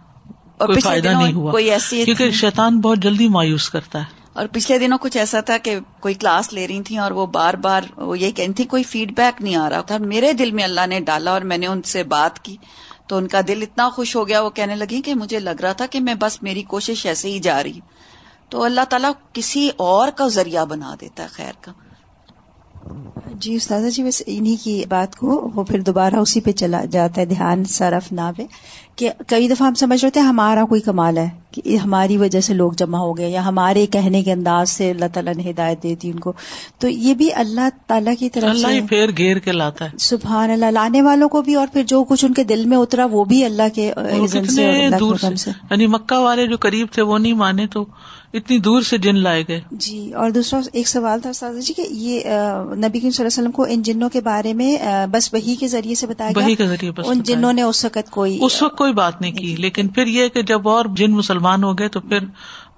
کوئی 0.59 0.81
فائدہ 0.81 1.09
نہیں 1.09 1.33
ہوا۔ 1.33 1.51
کوئی 1.51 1.71
ایسی 1.71 2.05
کیونکہ 2.05 2.31
شیطان 2.31 2.81
بہت 2.81 2.99
جلدی 2.99 3.29
مایوس 3.29 3.71
کرتا 3.71 3.99
ہے۔ 3.99 4.05
اور 4.33 4.47
پچھلے 4.53 4.79
دنوں 4.79 4.99
کچھ 4.99 5.17
ایسا 5.17 5.41
تھا 5.41 5.59
کہ 5.59 5.79
کوئی 6.01 6.15
کلاس 6.15 6.53
لے 6.53 6.69
رہی 6.69 6.83
تھی 6.83 6.97
اور 6.97 7.11
وہ 7.11 7.27
بار 7.27 7.55
بار 7.55 7.83
وہ 7.97 8.19
یہ 8.19 8.31
کہتی 8.31 8.53
تھی 8.53 8.65
کوئی 8.65 8.83
فیڈ 8.83 9.17
بیک 9.17 9.43
نہیں 9.43 9.57
آ 9.57 9.71
رہا۔ 9.71 9.81
تھا 9.81 9.99
میرے 9.99 10.33
دل 10.33 10.51
میں 10.51 10.65
اللہ 10.65 10.87
نے 10.87 11.01
ڈالا 11.01 11.31
اور 11.31 11.41
میں 11.41 11.59
نے 11.59 11.67
ان 11.67 11.83
سے 11.83 12.03
بات 12.03 12.45
کی۔ 12.45 12.57
تو 13.07 13.17
ان 13.17 13.29
کا 13.29 13.41
دل 13.49 13.59
اتنا 13.63 13.89
خوش 13.91 14.17
ہو 14.17 14.29
گیا 14.29 14.41
وہ 14.41 14.51
کہنے 14.51 14.77
لگی 14.77 15.01
کہ 15.01 15.15
مجھے 15.15 15.39
لگ 15.41 15.61
رہا 15.63 15.73
تھا 15.73 15.87
کہ 15.87 16.01
میں 16.01 16.15
بس 16.15 16.43
میری 16.43 16.63
کوشش 16.63 17.07
ایسے 17.07 17.29
ہی 17.29 17.39
جا 17.39 17.63
رہی۔ 17.63 17.81
تو 18.49 18.63
اللہ 18.63 18.81
تعالیٰ 18.89 19.11
کسی 19.33 19.71
اور 19.77 20.09
کا 20.09 20.29
ذریعہ 20.29 20.65
بنا 20.65 20.95
دیتا 21.01 21.23
ہے 21.23 21.29
خیر 21.29 21.53
کا۔ 21.61 21.73
جی 23.41 23.55
استاذہ 23.55 23.91
جی 23.91 24.03
بس 24.05 24.23
انہی 24.27 24.57
کی 24.57 24.85
بات 24.89 25.17
کو 25.17 25.51
وہ 25.55 25.65
پھر 25.65 25.81
دوبارہ 25.81 26.15
اسی 26.15 26.41
پہ 26.41 26.53
چلا 26.53 26.85
جاتا 26.85 27.21
ہے، 27.21 27.27
دھیان 27.27 27.65
صرف 27.65 28.13
نہ 28.13 28.31
پہ 28.37 28.43
کہ 28.97 29.11
کئی 29.29 29.49
دفعہ 29.49 29.67
ہم 29.67 29.75
سمجھ 29.75 30.05
رہے 30.05 30.21
ہیں 30.21 30.27
ہمارا 30.27 30.65
کوئی 30.65 30.81
کمال 30.81 31.19
ہے۔ 31.19 31.42
کہ 31.53 31.77
ہماری 31.77 32.17
وجہ 32.17 32.41
سے 32.41 32.55
لوگ 32.55 32.73
جمع 32.73 32.99
ہو 32.99 33.17
گئے 33.19 33.31
یا 33.31 33.45
ہمارے 33.47 33.87
کہنے 33.87 34.23
کے 34.23 34.33
انداز 34.33 34.71
سے 34.71 34.91
اللہ 34.91 35.05
تعالیٰ 35.13 35.35
نے 35.35 35.51
ہدایت 35.51 35.83
دیتی 35.83 36.11
ان 36.11 36.19
کو۔ 36.19 36.33
تو 36.79 36.89
یہ 36.89 37.15
بھی 37.15 37.33
اللہ 37.35 37.69
تعالیٰ 37.87 38.15
کی 38.19 38.29
طرف 38.29 38.45
اللہ 38.45 38.69
سے 38.69 38.81
پھر 38.89 39.11
گھیر 39.17 39.39
کے 39.39 39.53
لاتا 39.53 39.85
ہے۔ 39.85 39.91
سبحان 39.99 40.51
اللہ 40.51 40.71
لانے 40.71 41.03
والوں 41.03 41.29
کو 41.29 41.43
بھی 41.43 41.55
اور 41.55 41.67
پھر 41.73 41.83
جو 41.83 42.05
کچھ 42.05 42.25
ان 42.25 42.35
کے 42.35 42.45
دل 42.45 42.65
میں 42.65 42.79
اترا 42.79 43.07
وہ 43.11 43.25
بھی 43.25 43.45
اللہ 43.45 43.69
کے 43.75 43.93
دور 45.01 45.17
سے 45.17 45.51
یعنی 45.51 45.87
مکہ 45.87 46.17
والے 46.17 46.47
جو 46.47 46.57
قریب 46.57 46.87
تھے 46.93 47.03
وہ 47.03 47.19
نہیں 47.19 47.33
مانے 47.33 47.67
تو 47.67 47.85
اتنی 48.35 48.59
دور 48.59 48.83
سے 48.83 48.99
جن 48.99 49.17
لائے 49.17 49.45
گئے۔ 49.49 49.61
جی 49.71 50.13
اور 50.13 50.31
دوسرا 50.31 50.61
ایک 50.73 50.89
سوال 50.89 51.21
تھا 51.21 51.31
استاد 51.31 51.55
جی 51.61 51.75
کہ 51.75 51.83
یہ 51.91 52.21
نبی 52.21 53.01
صلی 53.01 53.09
اللہ 53.09 53.21
علیہ 53.21 53.27
وسلم 53.27 53.51
کو 53.51 53.67
ان 53.69 53.83
جنوں 53.83 54.09
کے 54.09 54.21
بارے 54.21 54.53
میں 54.53 54.77
بس 55.11 55.35
وہی 55.35 55.57
کے 55.57 55.69
ذریعے 55.69 55.95
سے 55.95 56.07
بتایا 56.07 56.31
وہی 56.37 56.55
کے 56.55 56.67
ذریعے 56.67 56.93
ان 57.05 57.21
جنوں 57.23 57.53
نے 57.53 57.63
اس 57.63 57.85
وقت 57.85 58.11
کوئی 58.11 58.39
اس 58.43 58.63
وقت 58.63 58.79
کوئی 58.79 58.93
بات 58.93 59.21
نہیں 59.21 59.33
کی 59.33 59.55
لیکن 59.59 59.89
پھر 59.89 60.07
یہ 60.07 60.29
کہ 60.29 60.43
جب 60.43 60.69
اور 60.69 60.85
جن 60.97 61.11
مسلمان 61.11 61.42
ہو 61.47 61.79
گئے 61.79 61.89
تو 61.89 62.01
پھر 62.01 62.19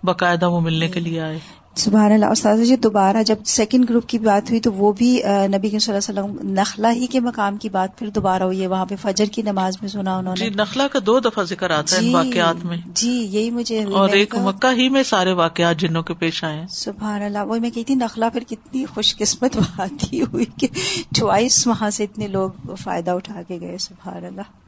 باقاعدہ 0.05 0.49
وہ 0.49 0.61
ملنے 0.61 0.89
کے 0.89 1.01
لیے 1.01 1.21
آئے۔ 1.21 1.39
سبحان 1.77 2.13
اللہ 2.13 2.27
استاد 2.27 2.57
جی 2.57 2.77
دوبارہ 2.77 3.23
جب 3.23 3.37
سیکنڈ 3.45 3.91
گروپ 3.91 4.09
کی 4.09 4.19
بات 4.19 4.51
ہوئی 4.51 4.61
تو 4.61 4.73
وہ 4.73 4.93
بھی 4.93 5.23
نبی 5.27 5.79
صلی 5.79 5.95
اللہ 5.95 6.21
علیہ 6.21 6.33
وسلم 6.33 6.53
نخلا 6.53 6.93
ہی 6.93 7.07
کے 7.07 7.21
مقام 7.21 7.57
کی 7.57 7.69
بات 7.69 7.99
پھر 7.99 8.09
دوبارہ 8.09 8.43
ہوئی 8.43 8.63
ہے۔ 8.63 8.67
وہاں 8.67 8.85
پہ 8.85 8.95
فجر 9.03 9.25
کی 9.25 9.43
نماز 9.43 9.77
میں 9.81 9.89
سنا 9.89 10.17
انہوں 10.19 10.35
نے۔ 10.39 10.45
جی 10.45 10.51
نخلا 10.51 10.89
کا 10.89 10.99
دو 11.07 11.21
دفعہ 11.21 11.45
ذکر 11.45 11.71
آتا 11.71 11.97
ہے 11.97 12.01
جی 12.01 12.15
واقعات 12.15 12.65
میں۔ 12.65 12.77
جی 12.87 13.11
یہی 13.11 13.51
مجھے 13.51 13.85
اور 13.85 14.09
ایک 14.09 14.35
مکہ 14.35 14.73
ہی 14.73 14.89
میں 14.89 15.03
سارے 15.03 15.33
واقعات 15.33 15.77
جنوں 15.77 16.03
کے 16.03 16.15
پیش 16.15 16.45
آئے 16.45 16.61
ہیں۔ 16.61 16.67
سبحان 16.67 17.23
اللہ 17.23 17.39
وہ 17.39 17.59
میں 17.59 17.71
کہتی 17.71 17.95
نخلا 17.95 18.29
پھر 18.29 18.45
کتنی 18.49 18.85
خوش 18.85 19.17
قسمت 19.17 19.57
بات 19.57 20.05
ہوئی 20.13 20.45
کہ 20.59 20.69
چوائس 21.15 21.67
وہاں 21.67 21.91
سے 21.91 22.05
اتنے 22.05 22.27
لوگ 22.29 22.75
فائدہ 22.83 23.11
اٹھا 23.11 23.43
کے 23.49 23.61
گئے 23.61 23.79
سبحان 23.79 24.25
اللہ۔ 24.25 24.64